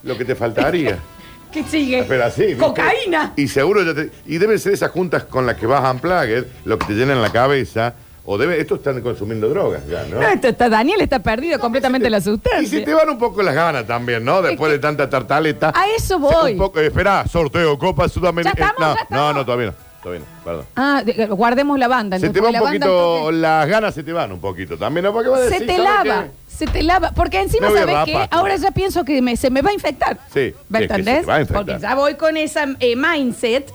lo 0.03 0.17
que 0.17 0.25
te 0.25 0.35
faltaría. 0.35 0.99
¿Qué 1.53 1.63
sigue? 1.63 2.03
Pero 2.07 2.25
así. 2.25 2.41
¿viste? 2.45 2.57
Cocaína. 2.57 3.33
Y 3.35 3.47
seguro 3.47 3.83
ya 3.83 3.93
te- 3.93 4.09
Y 4.25 4.37
deben 4.39 4.57
ser 4.59 4.73
esas 4.73 4.91
juntas 4.91 5.23
con 5.23 5.45
las 5.45 5.55
que 5.55 5.65
vas 5.67 5.83
a 5.83 5.91
Unplugged, 5.91 6.45
lo 6.65 6.77
que 6.79 6.87
te 6.87 6.93
llenan 6.93 7.21
la 7.21 7.31
cabeza. 7.31 7.93
O 8.25 8.37
debe, 8.37 8.59
estos 8.59 8.77
están 8.79 9.01
consumiendo 9.01 9.49
drogas 9.49 9.81
ya, 9.85 10.03
¿no? 10.09 10.21
No, 10.21 10.27
esto 10.27 10.47
está, 10.47 10.69
Daniel 10.69 11.01
está 11.01 11.19
perdido 11.19 11.59
completamente 11.59 12.09
la 12.09 12.19
Y 12.19 12.21
se 12.21 12.29
sustancia. 12.31 12.85
te 12.85 12.93
van 12.93 13.09
un 13.09 13.17
poco 13.17 13.43
las 13.43 13.53
ganas 13.53 13.85
también, 13.85 14.23
¿no? 14.23 14.41
Después 14.41 14.71
de 14.71 14.79
tanta 14.79 15.09
tartaleta. 15.09 15.73
A 15.75 15.87
eso 15.89 16.19
voy. 16.19 16.53
Un 16.53 16.57
poco, 16.57 16.79
eh, 16.79 16.87
espera, 16.87 17.25
sorteo, 17.27 17.77
Copa 17.77 18.07
Sudamericana. 18.07 18.55
Ya 18.57 18.65
estamos, 18.67 18.79
no, 18.89 18.95
ya 18.95 19.01
estamos. 19.01 19.25
no, 19.25 19.33
no, 19.39 19.45
todavía 19.45 19.67
no. 19.67 19.73
Todavía 20.01 20.25
no, 20.25 20.43
perdón. 20.43 20.65
Ah, 20.75 21.01
de- 21.05 21.27
guardemos 21.27 21.77
la 21.79 21.87
banda. 21.89 22.17
Se 22.19 22.25
entonces, 22.27 22.41
te 22.41 22.45
va 22.45 22.59
un 22.59 22.65
porque 22.65 22.79
la 22.79 22.85
banda 22.87 23.03
poquito, 23.13 23.31
las 23.31 23.67
ganas 23.69 23.93
se 23.93 24.03
te 24.03 24.13
van 24.13 24.31
un 24.31 24.39
poquito 24.39 24.77
también, 24.77 25.03
¿no? 25.05 25.11
Porque 25.13 25.29
vas 25.29 25.39
a 25.41 25.43
Se 25.43 25.49
decir, 25.51 25.67
te 25.67 25.75
¿sabes 25.77 26.05
lava, 26.07 26.23
qué? 26.23 26.31
se 26.55 26.65
te 26.67 26.83
lava. 26.83 27.11
Porque 27.11 27.41
encima, 27.41 27.67
Me 27.67 27.73
voy 27.73 27.77
a 27.81 27.85
¿sabes 27.85 28.05
qué? 28.05 28.13
rapar. 28.13 28.29
Ahora 28.31 28.55
ya 28.55 28.71
pienso 28.71 29.03
que 29.03 29.21
me- 29.21 29.35
se 29.35 29.49
me 29.49 29.61
va 29.61 29.69
a 29.71 29.73
infectar. 29.73 30.17
Sí, 30.33 30.53
¿Me 30.69 30.79
es 30.79 30.87
que 30.87 30.93
se 30.93 30.99
entendés? 30.99 31.19
te 31.21 31.25
va 31.27 31.35
a 31.35 31.41
infectar. 31.41 31.65
Porque 31.65 31.81
ya 31.81 31.95
voy 31.95 32.15
con 32.15 32.37
esa 32.37 32.65
eh, 32.79 32.95
mindset. 32.95 33.69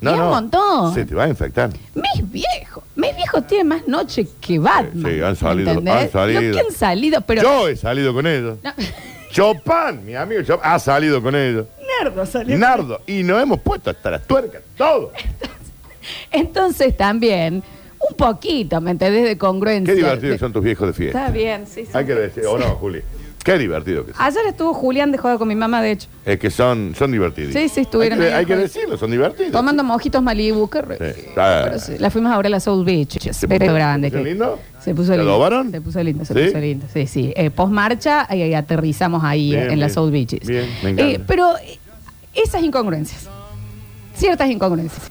No, 0.00 0.10
y 0.10 0.14
es 0.14 0.18
no. 0.20 0.24
un 0.26 0.30
montón. 0.30 0.94
Se 0.94 1.04
te 1.04 1.12
va 1.14 1.24
a 1.24 1.28
infectar. 1.28 1.70
Mis 1.94 2.30
viejos, 2.30 2.47
tienen 3.48 3.68
más 3.68 3.86
noche 3.86 4.26
que 4.40 4.58
Batman. 4.58 5.12
Sí, 5.12 5.20
han 5.20 5.36
salido, 5.36 5.70
¿entendés? 5.70 5.94
han 5.94 6.10
salido. 6.10 6.40
Los 6.42 6.56
que 6.56 6.60
han 6.66 6.72
salido, 6.72 7.20
pero. 7.22 7.42
Yo 7.42 7.68
he 7.68 7.76
salido 7.76 8.12
con 8.14 8.26
ellos. 8.26 8.58
No, 8.62 8.72
Chopin, 9.32 10.04
mi 10.04 10.14
amigo 10.14 10.42
Chopin, 10.42 10.62
ha 10.70 10.78
salido 10.78 11.22
con 11.22 11.34
ellos. 11.34 11.66
Nerdo 12.02 12.26
salió. 12.26 12.56
Nardo. 12.58 13.00
Y 13.06 13.22
nos 13.22 13.42
hemos 13.42 13.60
puesto 13.60 13.90
hasta 13.90 14.10
las 14.10 14.26
tuercas, 14.26 14.62
todo. 14.76 15.12
Entonces 16.30 16.96
también, 16.96 17.62
un 18.10 18.16
poquito, 18.16 18.80
¿me 18.80 18.90
entendés? 18.92 19.24
De 19.24 19.36
congruencia. 19.38 19.92
Qué 19.92 19.96
divertidos 19.96 20.32
De- 20.34 20.38
son 20.38 20.52
tus 20.52 20.62
viejos 20.62 20.86
de 20.88 20.92
fiesta. 20.94 21.18
Está 21.20 21.32
bien, 21.32 21.66
sí, 21.66 21.84
sí. 21.84 21.90
Hay 21.92 22.04
que 22.06 22.14
decir, 22.14 22.46
o 22.46 22.58
no, 22.58 22.66
Juli. 22.76 23.02
Qué 23.44 23.56
divertido 23.56 24.04
que 24.04 24.12
son. 24.12 24.20
Ayer 24.22 24.46
estuvo 24.46 24.74
Julián 24.74 25.10
de 25.12 25.16
joda 25.18 25.38
con 25.38 25.48
mi 25.48 25.54
mamá, 25.54 25.80
de 25.80 25.92
hecho. 25.92 26.08
Es 26.26 26.38
que 26.38 26.50
son, 26.50 26.94
son 26.98 27.10
divertidos. 27.12 27.52
Sí, 27.54 27.68
sí, 27.68 27.80
estuvieron 27.80 28.20
Hay 28.20 28.26
que, 28.26 28.32
ahí 28.32 28.38
hay 28.40 28.44
que 28.46 28.52
con- 28.54 28.62
decirlo, 28.62 28.98
son 28.98 29.10
divertidos. 29.10 29.52
Tomando 29.52 29.82
mojitos 29.84 30.22
Malibu, 30.22 30.68
qué. 30.68 30.80
Sí. 31.14 31.22
Pero 31.34 31.78
sí, 31.78 31.96
La 31.98 32.10
fuimos 32.10 32.30
ahora 32.32 32.48
a 32.48 32.50
la 32.50 32.60
South 32.60 32.84
Beach. 32.84 33.18
¿Se 33.32 33.48
Pero 33.48 33.66
puso- 33.66 33.74
grande. 33.74 34.10
que- 34.10 34.18
lindo? 34.22 34.58
Se 34.80 34.94
puso 34.94 35.12
¿Te 35.12 35.16
lindo. 35.18 35.30
adobaron? 35.32 35.70
Se 35.70 35.80
puso 35.80 36.02
lindo, 36.02 36.24
se 36.24 36.34
¿Sí? 36.34 36.46
puso 36.46 36.58
lindo. 36.58 36.86
Sí, 36.92 37.06
sí. 37.06 37.32
Eh, 37.36 37.50
Post 37.50 37.72
marcha 37.72 38.26
y 38.34 38.52
aterrizamos 38.54 39.22
ahí 39.24 39.50
Bien, 39.50 39.62
eh, 39.70 39.72
en 39.72 39.80
la 39.80 39.86
bien. 39.86 39.94
South 39.94 40.10
Beaches. 40.10 40.46
Bien, 40.46 40.68
me 40.82 40.90
encanta. 40.90 41.12
Eh, 41.12 41.20
pero 41.26 41.56
eh, 41.58 41.78
esas 42.34 42.62
incongruencias, 42.62 43.28
ciertas 44.14 44.50
incongruencias, 44.50 45.10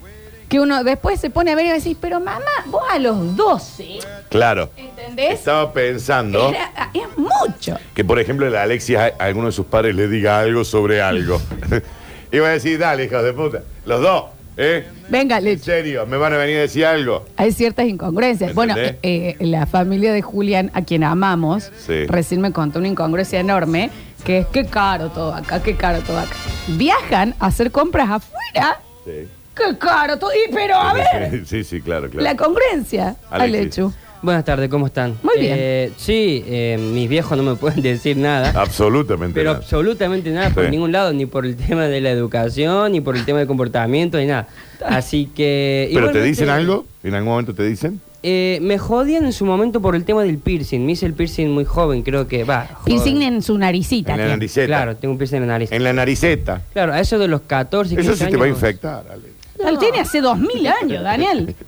que 0.50 0.60
uno 0.62 0.84
después 0.84 1.20
se 1.20 1.30
pone 1.30 1.52
a 1.52 1.56
ver 1.56 1.66
y 1.66 1.68
va 1.70 1.74
a 1.74 1.78
decir, 1.78 1.98
pero 2.00 2.20
mamá, 2.20 2.42
vos 2.68 2.82
a 2.90 3.00
los 3.00 3.36
12, 3.36 4.00
Claro. 4.30 4.70
¿entendés? 4.78 5.34
Estaba 5.40 5.74
pensando 5.74 6.50
Era- 6.50 6.72
ah, 6.76 6.90
es 6.94 7.02
mucho. 7.45 7.78
que, 7.93 8.04
por 8.06 8.19
ejemplo, 8.19 8.50
la 8.50 8.63
Alexia 8.63 9.13
a 9.19 9.23
alguno 9.26 9.47
de 9.47 9.52
sus 9.54 9.65
padres 9.65 9.95
le 9.95 10.08
diga 10.08 10.39
algo 10.39 10.63
sobre 10.63 11.02
algo. 11.02 11.41
Iba 12.32 12.47
a 12.47 12.52
decir, 12.52 12.78
dale, 12.80 13.06
hijos 13.06 13.23
de 13.23 13.34
puta. 13.34 13.63
Los 13.86 14.02
dos, 14.02 14.26
¿eh? 14.58 14.86
Venga, 15.10 15.38
En 15.38 15.45
Leche. 15.45 15.63
serio, 15.63 16.06
me 16.06 16.17
van 16.17 16.34
a 16.34 16.38
venir 16.38 16.58
a 16.58 16.62
decir 16.62 16.86
algo. 16.86 17.26
Hay 17.38 17.52
ciertas 17.54 17.86
incongruencias. 17.88 18.54
Bueno, 18.54 18.76
eh, 18.78 18.97
eh, 19.02 19.36
la 19.39 19.65
familia 19.65 20.12
de 20.12 20.21
Julián, 20.21 20.69
a 20.73 20.82
quien 20.84 21.04
amamos, 21.06 21.71
Sí. 21.86 22.06
recién 22.08 22.41
me 22.41 22.52
contó 22.52 22.80
una 22.80 22.89
incongruencia 22.89 23.39
enorme, 23.39 23.89
que 24.26 24.39
es 24.39 24.47
qué 24.47 24.65
caro 24.65 25.10
todo 25.10 25.34
acá, 25.34 25.62
qué 25.63 25.76
caro 25.76 26.00
todo 26.02 26.19
acá. 26.19 26.36
Viajan 26.67 27.34
a 27.39 27.45
hacer 27.47 27.71
compras 27.71 28.10
afuera, 28.10 28.82
Sí. 29.06 29.28
qué 29.56 29.78
caro 29.80 30.19
todo. 30.19 30.32
Y 30.34 30.52
pero 30.54 30.76
a 30.76 30.93
ver, 30.93 31.45
Sí, 31.45 31.63
sí, 31.63 31.80
claro, 31.82 32.10
claro. 32.10 32.23
la 32.23 32.36
congruencia, 32.36 33.15
Alexis. 33.32 33.80
Alechu. 33.84 33.93
Buenas 34.21 34.43
tardes, 34.45 34.67
¿cómo 34.69 34.88
están? 34.88 35.15
Muy 35.21 35.39
bien. 35.39 35.53
Eh, 35.58 35.91
sí, 35.97 36.43
eh, 36.47 36.77
mis 36.93 37.08
viejos 37.08 37.38
no 37.38 37.43
me 37.43 37.56
pueden 37.60 37.82
decir 37.82 38.17
nada. 38.17 38.51
Absolutamente. 38.60 39.34
Pero 39.36 39.51
nada. 39.51 39.63
absolutamente 39.63 40.32
nada 40.32 40.49
por 40.49 40.65
Sí. 40.65 40.71
ningún 40.71 40.91
lado, 40.91 41.13
ni 41.13 41.25
por 41.27 41.45
el 41.45 41.56
tema 41.56 41.86
de 41.88 42.01
la 42.01 42.10
educación, 42.10 42.91
ni 42.93 43.01
por 43.01 43.15
el 43.15 43.25
tema 43.25 43.39
del 43.39 43.47
comportamiento, 43.47 44.17
ni 44.17 44.25
nada. 44.25 44.47
Así 44.86 45.27
que... 45.36 45.91
¿Pero 45.93 46.12
te 46.12 46.21
dicen 46.23 46.49
algo? 46.49 46.86
¿En 47.03 47.13
algún 47.13 47.30
momento 47.32 47.53
te 47.53 47.63
dicen? 47.63 48.01
eh, 48.23 48.58
me 48.63 48.77
jodían 48.80 49.23
en 49.25 49.32
su 49.32 49.45
momento 49.45 49.80
por 49.80 49.95
el 49.95 50.03
tema 50.03 50.23
del 50.23 50.39
piercing. 50.39 50.86
Me 50.86 50.93
hice 50.93 51.06
el 51.06 51.13
piercing 51.13 51.49
muy 51.51 51.63
joven, 51.65 52.01
creo 52.01 52.27
que 52.27 52.43
va. 52.43 52.67
Piercing 52.84 53.21
en 53.21 53.41
su 53.43 53.58
naricita. 53.58 54.13
En 54.13 54.17
la 54.19 54.27
nariceta. 54.30 54.65
Claro, 54.67 54.95
tengo 54.97 55.12
un 55.13 55.17
piercing 55.19 55.38
en 55.38 55.41
la 55.47 55.53
nariz. 55.53 55.71
En 55.71 55.84
la 55.84 55.93
nariceta. 55.93 56.62
Claro, 56.73 56.91
a 56.93 56.99
eso 56.99 57.19
de 57.19 57.27
los 57.27 57.41
14, 57.41 57.95
15 57.95 58.01
Eso 58.10 58.17
sí 58.17 58.23
años. 58.23 58.32
te 58.32 58.38
va 58.38 58.45
a 58.45 58.49
infectar, 58.49 59.06
Ale. 59.10 59.38
Lo 59.71 59.80
tiene 59.80 59.99
hace 59.99 60.21
dos 60.21 60.38
mil 60.38 60.67
años, 60.67 61.03
Daniel. 61.03 61.56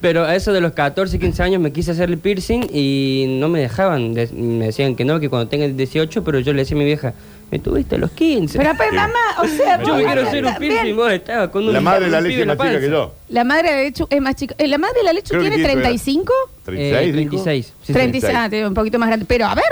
Pero 0.00 0.24
a 0.24 0.34
eso 0.34 0.52
de 0.52 0.60
los 0.60 0.72
14, 0.72 1.18
15 1.18 1.42
años 1.42 1.60
me 1.60 1.72
quise 1.72 1.90
hacer 1.92 2.08
el 2.10 2.18
piercing 2.18 2.62
y 2.72 3.26
no 3.40 3.48
me 3.48 3.60
dejaban. 3.60 4.14
De- 4.14 4.28
me 4.28 4.66
decían 4.66 4.94
que 4.96 5.04
no, 5.04 5.20
que 5.20 5.28
cuando 5.28 5.48
tenga 5.48 5.64
el 5.64 5.76
18, 5.76 6.24
pero 6.24 6.40
yo 6.40 6.52
le 6.52 6.60
decía 6.62 6.76
a 6.76 6.78
mi 6.78 6.84
vieja, 6.84 7.12
me 7.50 7.58
tuviste 7.58 7.96
a 7.96 7.98
los 7.98 8.10
15. 8.12 8.56
Pero, 8.58 8.70
pero, 8.78 8.92
mamá, 8.94 9.18
o 9.42 9.46
sea, 9.46 9.78
Yo 9.80 9.88
yo 9.88 9.94
me 9.96 10.04
quiero 10.04 10.22
Bien. 10.22 10.26
hacer 10.28 10.44
un 10.46 10.54
piercing, 10.56 10.96
vos 10.96 11.12
estabas 11.12 11.48
con 11.50 11.66
un 11.66 11.72
La 11.74 11.80
madre 11.82 12.06
de 12.06 12.10
la 12.10 12.20
leche 12.22 12.40
es 12.40 12.46
más 12.46 12.56
chica 12.58 12.80
que 12.80 12.90
yo. 12.90 13.14
La 13.28 13.44
madre 13.44 13.68
de 13.68 13.76
la 13.76 13.82
leche 13.82 14.04
es 14.08 14.20
más 14.22 14.34
chica. 14.36 14.54
Eh, 14.58 14.68
¿La 14.68 14.78
madre 14.78 14.94
de 14.98 15.04
la 15.04 15.12
leche 15.12 15.28
tiene 15.38 15.48
tiene 15.56 15.64
35? 15.64 16.32
36, 16.64 16.94
Eh, 16.96 17.12
dijo. 17.12 17.30
36. 17.30 17.66
Sí, 17.66 17.72
sí. 17.86 17.92
36, 17.92 18.34
ah, 18.36 18.48
tiene 18.48 18.66
un 18.68 18.74
poquito 18.74 18.98
más 18.98 19.08
grande. 19.08 19.26
Pero, 19.28 19.46
a 19.46 19.54
ver, 19.54 19.64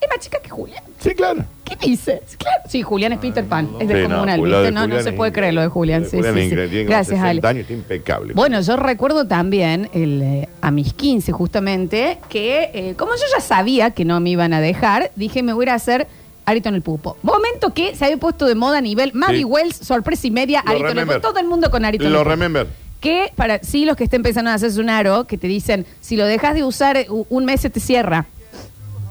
es 0.00 0.08
más 0.08 0.18
chica 0.18 0.38
que 0.42 0.50
Julián. 0.50 0.82
Sí, 0.98 1.14
claro. 1.14 1.44
¿Qué 1.80 1.86
dices? 1.88 2.20
Claro. 2.38 2.62
Sí, 2.68 2.82
Julián 2.82 3.12
es 3.12 3.18
Peter 3.18 3.44
Pan. 3.44 3.68
Es 3.80 3.88
de 3.88 4.02
comunal, 4.04 4.40
¿viste? 4.40 4.72
No, 4.72 4.86
no 4.86 5.00
se 5.02 5.12
puede 5.12 5.32
creer 5.32 5.54
lo 5.54 5.60
de 5.60 5.68
Julián. 5.68 6.04
Sí, 6.04 6.10
sí, 6.10 6.16
Gracias, 6.84 7.18
60 7.18 7.28
Ale. 7.28 7.40
años, 7.48 7.60
está 7.62 7.72
impecable. 7.72 8.34
Bueno, 8.34 8.60
yo 8.60 8.76
recuerdo 8.76 9.26
también 9.26 9.88
el, 9.92 10.22
eh, 10.22 10.48
a 10.60 10.70
mis 10.70 10.92
15 10.94 11.32
justamente 11.32 12.18
que 12.28 12.70
eh, 12.74 12.94
como 12.96 13.12
yo 13.14 13.22
ya 13.34 13.40
sabía 13.40 13.90
que 13.92 14.04
no 14.04 14.20
me 14.20 14.30
iban 14.30 14.52
a 14.54 14.60
dejar, 14.60 15.10
dije 15.16 15.42
me 15.42 15.52
voy 15.52 15.64
a 15.64 15.66
ir 15.66 15.70
a 15.70 15.74
hacer 15.74 16.06
Arito 16.44 16.68
en 16.68 16.74
el 16.74 16.82
Pupo. 16.82 17.16
Momento 17.22 17.72
que 17.72 17.94
se 17.94 18.04
había 18.04 18.16
puesto 18.16 18.46
de 18.46 18.54
moda 18.54 18.78
a 18.78 18.80
nivel 18.80 19.12
Maddie 19.14 19.38
Sí. 19.38 19.44
Wells, 19.44 19.76
sorpresa 19.76 20.26
y 20.26 20.30
media, 20.30 20.62
Lo 20.64 20.70
Arito 20.72 20.86
en 20.86 20.90
el 20.90 20.96
remember. 20.96 21.16
Pupo. 21.18 21.28
Todo 21.28 21.40
el 21.40 21.46
mundo 21.46 21.70
con 21.70 21.84
Arito 21.84 22.04
en 22.04 22.08
el 22.08 22.12
Lo 22.14 22.18
Pupo. 22.20 22.30
remember. 22.30 22.66
Que 23.00 23.32
para 23.36 23.58
sí 23.62 23.84
los 23.84 23.96
que 23.96 24.04
estén 24.04 24.22
pensando 24.22 24.50
en 24.50 24.54
hacerse 24.56 24.80
un 24.80 24.88
aro, 24.90 25.24
que 25.26 25.36
te 25.38 25.46
dicen, 25.48 25.86
si 26.00 26.16
lo 26.16 26.24
dejas 26.26 26.54
de 26.54 26.62
usar 26.64 26.96
eh, 26.96 27.06
u- 27.10 27.26
un 27.30 27.44
mes 27.44 27.60
se 27.60 27.70
te 27.70 27.80
cierra. 27.80 28.26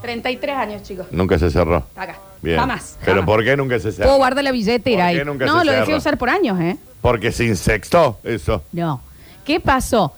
33 0.02 0.56
años, 0.56 0.84
chicos. 0.84 1.08
Nunca 1.12 1.38
se 1.38 1.50
cerró. 1.52 1.84
Acá. 1.96 2.18
Bien. 2.42 2.58
Jamás. 2.60 2.98
¿Pero 3.02 3.12
jamás. 3.22 3.26
por 3.26 3.44
qué 3.44 3.56
nunca 3.58 3.80
se 3.80 3.92
cerró? 3.92 4.08
Puedo 4.08 4.18
guardar 4.18 4.44
la 4.44 4.52
billetera 4.52 5.04
¿Por 5.10 5.20
ahí. 5.20 5.26
nunca 5.26 5.46
No, 5.46 5.60
se 5.60 5.66
lo 5.66 5.72
dejé 5.72 5.86
cerró? 5.86 5.98
usar 5.98 6.18
por 6.18 6.30
años, 6.30 6.60
¿eh? 6.60 6.78
Porque 7.02 7.32
se 7.32 7.46
insectó 7.46 8.20
eso. 8.24 8.64
No. 8.72 9.02
¿Qué 9.46 9.60
pasó? 9.60 10.14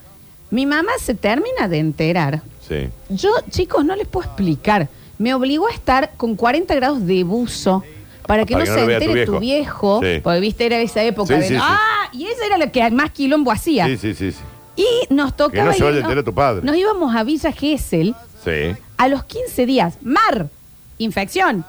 Mi 0.52 0.66
mamá 0.66 0.92
se 1.00 1.14
termina 1.16 1.68
de 1.68 1.80
enterar. 1.80 2.42
Sí. 2.68 2.90
Yo, 3.10 3.30
chicos, 3.50 3.84
no 3.86 3.96
les 3.96 4.08
puedo 4.08 4.26
explicar. 4.28 4.88
Me 5.18 5.34
obligó 5.34 5.68
a 5.68 5.72
estar 5.72 6.12
con 6.18 6.36
40 6.36 6.74
grados 6.76 7.06
de 7.06 7.24
buzo 7.24 7.84
para 8.28 8.46
que 8.46 8.54
Para 8.54 8.66
no 8.66 8.72
que 8.76 8.82
no 8.82 8.88
se 8.88 8.98
tu 8.98 9.04
entere 9.04 9.26
tu 9.26 9.40
viejo. 9.40 10.00
Sí. 10.04 10.20
Porque, 10.24 10.40
viste, 10.40 10.66
era 10.66 10.78
esa 10.80 11.04
época 11.04 11.36
Sí, 11.36 11.42
de... 11.42 11.48
sí. 11.50 11.56
¡Ah! 11.60 12.10
Y 12.14 12.26
esa 12.28 12.46
era 12.46 12.58
la 12.58 12.68
que 12.72 12.90
más 12.92 13.12
quilombo 13.12 13.52
hacía. 13.52 13.86
Sí, 13.88 13.98
sí, 13.98 14.14
sí. 14.14 14.32
sí. 14.32 14.38
Y 14.76 15.14
nos 15.14 15.36
tocaba... 15.36 15.66
no 15.66 15.74
se 15.74 15.84
vaya 15.84 15.98
a 15.98 16.02
enterar 16.02 16.24
tu 16.24 16.34
padre. 16.34 16.62
Nos 16.64 16.76
íbamos 16.76 17.16
a 17.16 17.24
Villa 17.24 17.52
Gesell 17.52 18.16
Sí. 18.44 18.76
a 18.98 19.08
los 19.08 19.24
15 19.24 19.66
días. 19.66 19.98
Mar, 20.02 20.48
infección. 20.98 21.66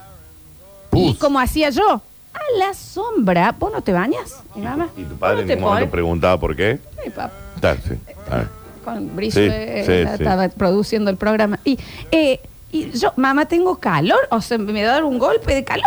Y 0.97 1.15
como 1.15 1.39
hacía 1.41 1.71
yo, 1.71 2.01
a 2.35 2.59
la 2.59 2.75
sombra, 2.75 3.55
¿vos 3.59 3.73
no 3.73 3.81
te 3.83 3.93
bañas? 3.93 4.43
Mi 4.55 4.63
mamá. 4.63 4.89
¿Y 4.97 5.03
tu 5.03 5.11
¿Vos 5.11 5.19
padre 5.19 5.35
no 5.37 5.41
en 5.43 5.47
te 5.47 5.55
ningún 5.57 5.69
momento 5.71 5.81
podés? 5.87 5.91
preguntaba 5.93 6.41
por 6.41 6.57
qué? 6.57 6.79
Ay, 7.03 7.11
papá. 7.11 7.33
Está, 7.55 7.77
sí. 7.77 7.95
A 8.31 8.37
ver. 8.37 8.49
con 8.85 9.11
Sí, 9.31 9.41
eh, 9.41 9.83
sí, 9.87 9.93
sí. 10.17 10.23
estaba 10.23 10.49
produciendo 10.49 11.11
el 11.11 11.17
programa. 11.17 11.59
Y, 11.65 11.79
eh, 12.11 12.41
y 12.73 12.91
yo, 12.91 13.13
mamá, 13.17 13.47
tengo 13.47 13.77
calor, 13.79 14.19
o 14.31 14.41
sea, 14.41 14.59
me 14.59 14.73
va 14.85 14.91
a 14.91 14.93
dar 14.95 15.05
un 15.05 15.19
golpe 15.19 15.55
de 15.55 15.65
calor. 15.65 15.85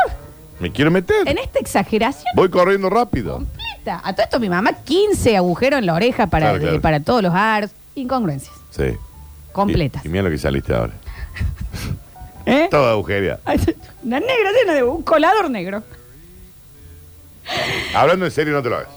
Me 0.59 0.71
quiero 0.71 0.89
meter. 0.89 1.27
En 1.27 1.37
esta 1.37 1.59
exageración 1.59 2.25
Voy 2.35 2.49
corriendo 2.49 2.89
rápido. 2.89 3.35
completa. 3.35 4.01
A 4.03 4.13
todo 4.13 4.23
esto, 4.23 4.39
mi 4.39 4.49
mamá, 4.49 4.71
15 4.73 5.37
agujeros 5.37 5.79
en 5.79 5.85
la 5.85 5.93
oreja 5.93 6.25
para, 6.27 6.47
Claro, 6.47 6.59
claro. 6.59 6.73
de- 6.73 6.79
para 6.79 6.99
todos 7.01 7.21
los 7.21 7.33
aros. 7.35 7.71
Incongruencias. 7.93 8.55
Sí. 8.71 8.95
Completas. 9.51 10.03
Y, 10.03 10.07
y 10.07 10.11
mira 10.11 10.23
lo 10.23 10.29
que 10.31 10.37
saliste 10.39 10.73
ahora. 10.73 10.93
¿Eh? 12.49 12.67
Toda 12.71 12.91
agujeria. 12.93 13.39
Ay, 13.45 13.59
Una 14.03 14.19
negra 14.19 14.51
llena 14.57 14.73
de 14.73 14.83
un 14.83 15.03
colador 15.03 15.49
negro. 15.51 15.83
Hablando 17.93 18.25
en 18.25 18.31
serio, 18.31 18.53
no 18.53 18.61
te 18.63 18.69
lo 18.69 18.75
hagas. 18.77 18.89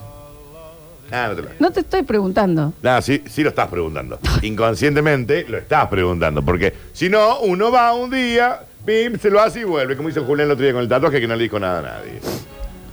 Ah, 1.11 1.27
no 1.29 1.35
te 1.35 1.41
lo 1.41 1.47
hagas. 1.49 1.61
No 1.61 1.71
te 1.71 1.79
estoy 1.81 2.03
preguntando. 2.03 2.73
No, 2.81 3.01
sí, 3.01 3.23
sí 3.29 3.43
lo 3.43 3.49
estás 3.49 3.67
preguntando. 3.67 4.19
Inconscientemente 4.41 5.45
lo 5.47 5.57
estás 5.57 5.87
preguntando. 5.87 6.41
Porque 6.43 6.73
si 6.93 7.09
no, 7.09 7.39
uno 7.41 7.71
va 7.71 7.93
un 7.93 8.09
día, 8.09 8.61
pim, 8.85 9.17
se 9.19 9.29
lo 9.29 9.41
hace 9.41 9.61
y 9.61 9.63
vuelve. 9.63 9.95
Como 9.97 10.09
hizo 10.09 10.23
Julián 10.23 10.47
el 10.47 10.53
otro 10.53 10.63
día 10.63 10.73
con 10.73 10.81
el 10.81 10.87
tatuaje 10.89 11.19
que 11.19 11.27
no 11.27 11.35
le 11.35 11.43
dijo 11.43 11.59
nada 11.59 11.79
a 11.79 11.81
nadie. 11.81 12.19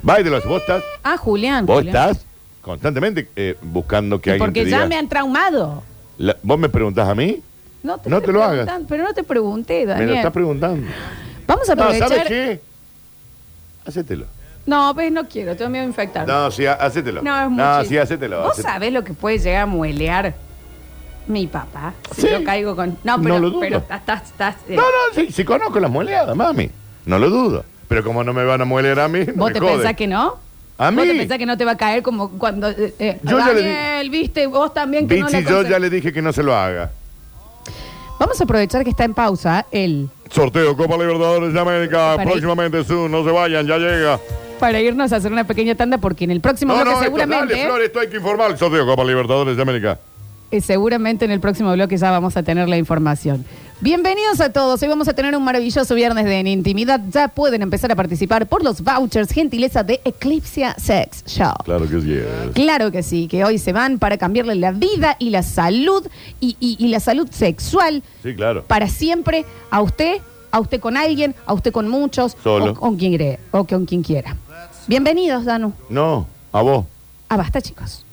Va 0.08 0.20
y 0.20 0.24
te 0.24 0.30
lo. 0.30 0.40
Vos 0.42 0.60
estás, 0.62 0.82
Ah, 1.04 1.16
Julián. 1.16 1.66
vos 1.66 1.76
Julián. 1.78 1.96
estás 1.96 2.24
constantemente 2.62 3.28
eh, 3.36 3.56
buscando 3.62 4.20
que 4.20 4.30
alguien 4.32 4.44
Porque 4.46 4.64
te 4.64 4.70
ya 4.70 4.76
diga. 4.78 4.88
me 4.88 4.96
han 4.96 5.08
traumado. 5.08 5.82
La- 6.18 6.36
vos 6.42 6.58
me 6.58 6.68
preguntás 6.68 7.08
a 7.08 7.14
mí, 7.14 7.40
No 7.82 7.98
te, 7.98 8.10
No 8.10 8.20
te 8.20 8.32
lo 8.32 8.42
hagas. 8.42 8.68
Pero 8.88 9.04
no 9.04 9.14
te 9.14 9.22
pregunté, 9.22 9.80
me 9.80 9.86
lo 9.86 9.92
Daniel. 9.94 10.16
estás 10.16 10.32
preguntando. 10.32 10.86
Vamos 11.46 11.68
a 11.70 11.74
No, 11.74 11.82
aprovechar. 11.84 12.08
¿sabes 12.08 12.24
qué? 12.26 12.60
Hacételo. 13.86 14.26
No, 14.66 14.92
pues 14.94 15.10
no 15.10 15.26
quiero, 15.26 15.56
tengo 15.56 15.70
miedo 15.70 15.82
de 15.84 15.88
infectarme. 15.88 16.30
No, 16.30 16.50
sí, 16.50 16.66
hacételo. 16.66 17.22
No, 17.22 17.44
es 17.44 17.50
No, 17.50 17.50
muchísimo. 17.50 17.84
sí, 17.88 17.98
hacételo. 17.98 18.42
¿Vos 18.42 18.52
hacételo. 18.52 18.72
sabés 18.74 18.92
lo 18.92 19.04
que 19.04 19.14
puede 19.14 19.38
llegar 19.38 19.62
a 19.62 19.66
muelear 19.66 20.34
mi 21.26 21.46
papá? 21.46 21.94
Si 22.14 22.22
Sí. 22.22 22.28
yo 22.30 22.44
caigo 22.44 22.76
con. 22.76 22.98
No, 23.02 23.16
No 23.16 23.22
pero, 23.22 23.38
lo 23.38 23.50
dudo. 23.50 23.60
pero 23.60 23.78
estás. 23.78 24.00
estás, 24.00 24.22
estás, 24.26 24.54
eh, 24.68 24.76
No, 24.76 24.82
no, 24.82 25.14
sí, 25.14 25.32
sí 25.32 25.44
conozco 25.44 25.80
las 25.80 25.90
moleadas, 25.90 26.36
mami. 26.36 26.70
No 27.06 27.18
lo 27.18 27.30
dudo. 27.30 27.64
Pero 27.88 28.04
como 28.04 28.22
no 28.22 28.34
me 28.34 28.44
van 28.44 28.60
a 28.60 28.64
moler 28.66 29.00
a 29.00 29.08
mí, 29.08 29.20
no 29.20 29.32
¿Vos 29.36 29.48
me 29.48 29.54
te 29.54 29.60
pensás 29.64 29.94
que 29.94 30.06
no? 30.06 30.36
A 30.76 30.90
¿Vos 30.90 31.02
te 31.06 31.12
mí. 31.14 31.18
pensás 31.20 31.38
que 31.38 31.46
no 31.46 31.56
te 31.56 31.64
va 31.64 31.72
a 31.72 31.76
caer 31.78 32.02
como 32.02 32.30
cuando. 32.32 32.68
eh, 32.68 32.94
eh, 32.98 33.18
Yo 33.22 33.38
ya 33.38 33.52
le 33.52 33.62
di- 33.62 33.68
Daniel, 33.68 34.10
viste, 34.10 34.46
vos 34.46 34.74
también 34.74 35.08
que 35.08 35.18
no 35.18 35.26
Vichy, 35.28 35.44
yo 35.44 35.62
ya 35.62 35.78
le 35.78 35.88
dije 35.88 36.12
que 36.12 36.20
no 36.20 36.30
se 36.34 36.42
lo 36.42 36.54
haga. 36.54 36.90
Vamos 38.18 38.40
a 38.40 38.44
aprovechar 38.44 38.82
que 38.84 38.90
está 38.90 39.04
en 39.04 39.14
pausa 39.14 39.66
el. 39.70 40.08
Sorteo 40.30 40.76
Copa 40.76 40.96
Libertadores 40.96 41.52
de 41.52 41.60
América. 41.60 42.14
Para- 42.16 42.24
Próximamente, 42.30 42.84
su, 42.84 43.08
no 43.08 43.24
se 43.24 43.30
vayan, 43.30 43.66
ya 43.66 43.78
llega. 43.78 44.18
Para 44.58 44.80
irnos 44.80 45.12
a 45.12 45.16
hacer 45.16 45.30
una 45.32 45.44
pequeña 45.44 45.74
tanda, 45.76 45.98
porque 45.98 46.24
en 46.24 46.32
el 46.32 46.40
próximo 46.40 46.72
No, 46.74 46.80
bloque, 46.82 46.90
no, 46.90 46.96
esto, 47.02 47.04
seguramente. 47.04 47.54
dale, 47.54 47.66
Flor, 47.66 47.82
esto 47.82 48.00
hay 48.00 48.08
que 48.08 48.16
informar. 48.16 48.58
Sorteo 48.58 48.84
Copa 48.86 49.04
Libertadores 49.04 49.56
de 49.56 49.62
América. 49.62 49.98
Eh, 50.50 50.62
seguramente 50.62 51.26
en 51.26 51.30
el 51.30 51.40
próximo 51.40 51.70
bloque 51.74 51.98
ya 51.98 52.10
vamos 52.10 52.36
a 52.38 52.42
tener 52.42 52.68
la 52.70 52.78
información. 52.78 53.44
Bienvenidos 53.82 54.40
a 54.40 54.50
todos. 54.50 54.80
Hoy 54.82 54.88
vamos 54.88 55.06
a 55.06 55.12
tener 55.12 55.36
un 55.36 55.44
maravilloso 55.44 55.94
viernes 55.94 56.24
de 56.24 56.40
En 56.40 56.46
Intimidad. 56.46 57.00
Ya 57.10 57.28
pueden 57.28 57.60
empezar 57.60 57.92
a 57.92 57.96
participar 57.96 58.46
por 58.46 58.64
los 58.64 58.80
vouchers 58.80 59.30
gentileza 59.30 59.82
de 59.84 60.00
Eclipse 60.06 60.64
Sex 60.78 61.22
Show. 61.26 61.52
Claro 61.64 61.86
que 61.88 62.00
sí. 62.00 62.18
Claro 62.54 62.90
que 62.90 63.02
sí, 63.02 63.28
que 63.28 63.44
hoy 63.44 63.58
se 63.58 63.74
van 63.74 63.98
para 63.98 64.16
cambiarle 64.16 64.54
la 64.54 64.72
vida 64.72 65.16
y 65.18 65.28
la 65.30 65.42
salud 65.42 66.06
y, 66.40 66.56
y- 66.60 66.76
y 66.82 66.88
la 66.88 67.00
salud 67.00 67.28
sexual 67.30 68.02
Sí, 68.22 68.34
claro. 68.34 68.64
para 68.64 68.88
siempre 68.88 69.44
a 69.70 69.82
usted, 69.82 70.22
a 70.50 70.60
usted 70.60 70.80
con 70.80 70.96
alguien, 70.96 71.34
a 71.44 71.52
usted 71.52 71.72
con 71.72 71.88
muchos, 71.88 72.36
Solo. 72.42 72.72
o 72.72 72.74
con 72.74 72.96
quien 72.96 73.14
cree, 73.14 73.38
o 73.50 73.64
con 73.64 73.84
quien 73.84 74.02
quiera. 74.02 74.34
Bienvenidos, 74.86 75.44
Danu. 75.44 75.74
No, 75.90 76.26
a 76.52 76.62
vos. 76.62 76.86
Ah, 77.28 77.36
basta, 77.36 77.60
chicos. 77.60 78.06